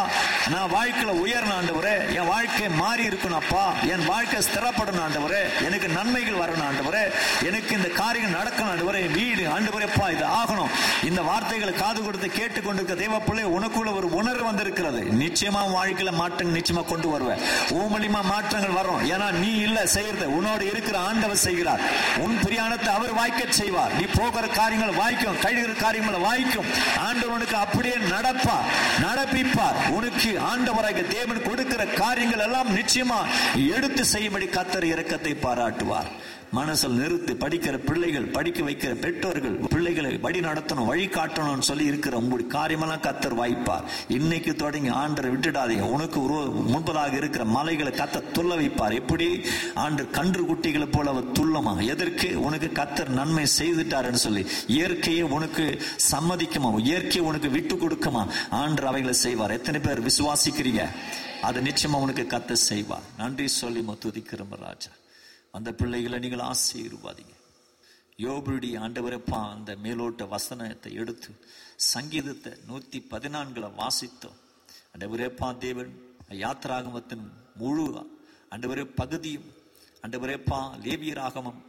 [0.48, 5.64] நான் வாழ்க்கையில உயரணும் ஆண்டவரே என் வாழ்க்கை மாறி இருக்கணும்ப்பா என் வாழ்க்கை ஸ்திரப்படணும் ஆண்டவரே.
[5.64, 7.12] எனக்கு நன்மைகள் வரணும் ஆண்டவரே.
[7.44, 9.00] எனக்கு இந்த காரியம் நடக்கணும் ஆண்டவரே.
[9.00, 10.70] என் வீடு ஆண்டவரேப்பா இது ஆகணும்.
[11.04, 15.00] இந்த வார்த்தைகளை காது கொடுத்து கேட்டுக்கொண்டிருக்க தேவ பிள்ளை உனக்குள்ள ஒரு உணர்வு வந்திருக்கிறது.
[15.00, 17.38] நிச்சயமா வாழ்க்கையில மாற்றங்கள் நிச்சயமா கொண்டு வருவேன்.
[17.68, 19.10] ஊமலிமா மாற்றங்கள் வரும்.
[19.10, 20.36] ஏன்னா நீ இல்ல செய்யறது.
[20.36, 21.82] உன்னோடு இருக்கிற ஆண்டவர் செய்கிறார்.
[22.24, 23.94] உன் பிரியாணத்தை அவர் வாய்க்க செய்வார்.
[23.98, 26.70] நீ போகிற காரியங்கள் வாய்க்கும் கழுகிற காரியங்களை வாய்க்கும்.
[26.98, 28.68] ஆண்டவனுக்கு அப்படியே நடப்பார்
[29.06, 29.78] நடப்பிப்பார்.
[29.90, 33.20] உனக்கு ஆண்டவராக தேவன் கொடுக்கிற காரியங்கள் எல்லாம் நிச்சயமா
[33.74, 36.10] எடுத்து செய்யும்படி கத்தர் இறக்கத்தை பாராட்டுவார்.
[36.56, 42.50] மனசில் நிறுத்தி படிக்கிற பிள்ளைகள் படிக்க வைக்கிற பெற்றோர்கள் பிள்ளைகளை வழி நடத்தணும் வழி காட்டணும்னு சொல்லி இருக்கிற உங்களுடைய
[42.52, 43.84] காரியமெல்லாம் கத்தர் வாய்ப்பார்.
[44.08, 45.80] இன்னைக்கு தொடங்கி ஆண்டரை விட்டுடாதீங்க.
[45.96, 46.20] உனக்கு
[46.72, 48.94] முன்பதாக இருக்கிற மலைகளை கத்த துள்ள வைப்பார்.
[48.94, 49.28] எப்படி?
[49.74, 51.86] ஆண்டு கன்று குட்டிகளை போல அவர் துள்ளமா?
[51.86, 52.28] எதற்கு?
[52.42, 54.46] உனக்கு கத்தர் நன்மை செய்துட்டாருன்னு சொல்லி.
[54.66, 55.82] இயற்கையை உனக்கு
[56.12, 56.70] சம்மதிக்குமா?
[56.84, 58.22] இயற்கையை உனக்கு விட்டு கொடுக்குமா?
[58.50, 59.56] ஆண்டு அவைகளை செய்வார்.
[59.58, 60.84] எத்தனை பேர் விசுவாசிக்கிறீங்க?
[61.42, 63.08] அது நிச்சயமா உனக்கு கத்த செய்வார்.
[63.18, 64.92] நன்றி சொல்லி துதிக்கிறோம் ராஜா.
[65.54, 67.34] அந்த பிள்ளைகளை நீங்கள் ஆசீர்வாதிங்க.
[68.24, 71.30] யோபுடைய ஆண்டவரப்பா அந்த மேலோட்ட வசனத்தை எடுத்து
[71.92, 74.38] சங்கீதத்தை நூற்றி பதினான்களை வாசித்தோம்.
[74.94, 75.92] அண்டவரேப்பா தேவன்
[76.42, 77.24] யாத்திராகமத்தின்
[77.62, 77.86] முழு
[78.54, 79.48] அண்டவரே பகுதியும்
[80.04, 81.60] அண்டவரேப்பா லேவியராகமம்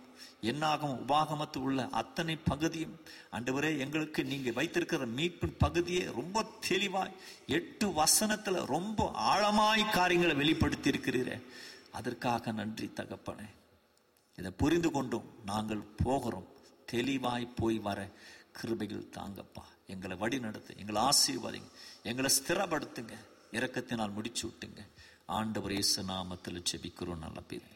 [0.50, 2.96] என்னாகும் உபாகமத்து உள்ள அத்தனை பகுதியும்
[3.38, 7.16] ஆண்டவரே எங்களுக்கு நீங்க வைத்திருக்கிற மீட்பின் பகுதியை ரொம்ப தெளிவாய்
[7.58, 11.38] எட்டு வசனத்துல ரொம்ப ஆழமாய் காரியங்களை வெளிப்படுத்தி இருக்கிறீரே
[11.92, 13.48] அதற்காக நன்றி தகப்பனே.
[14.38, 16.48] இதை புரிந்து கொண்டும் நாங்கள் போகிறோம்.
[16.86, 18.10] தெளிவாய் போய் வர
[18.62, 19.64] கிருபைகள் தாங்கப்பா.
[19.88, 21.72] எங்களை வழி நடத்து எங்களை ஆசீர்வாதிங்க.
[22.04, 23.16] எங்களை ஸ்திரப்படுத்துங்க.
[23.52, 24.88] இறக்கத்தினால் முடிச்சு விட்டுங்க.
[25.26, 27.76] ஆண்டவர் இயேசு நாமத்தில் செபிக்கிறோம் நல்ல பேர்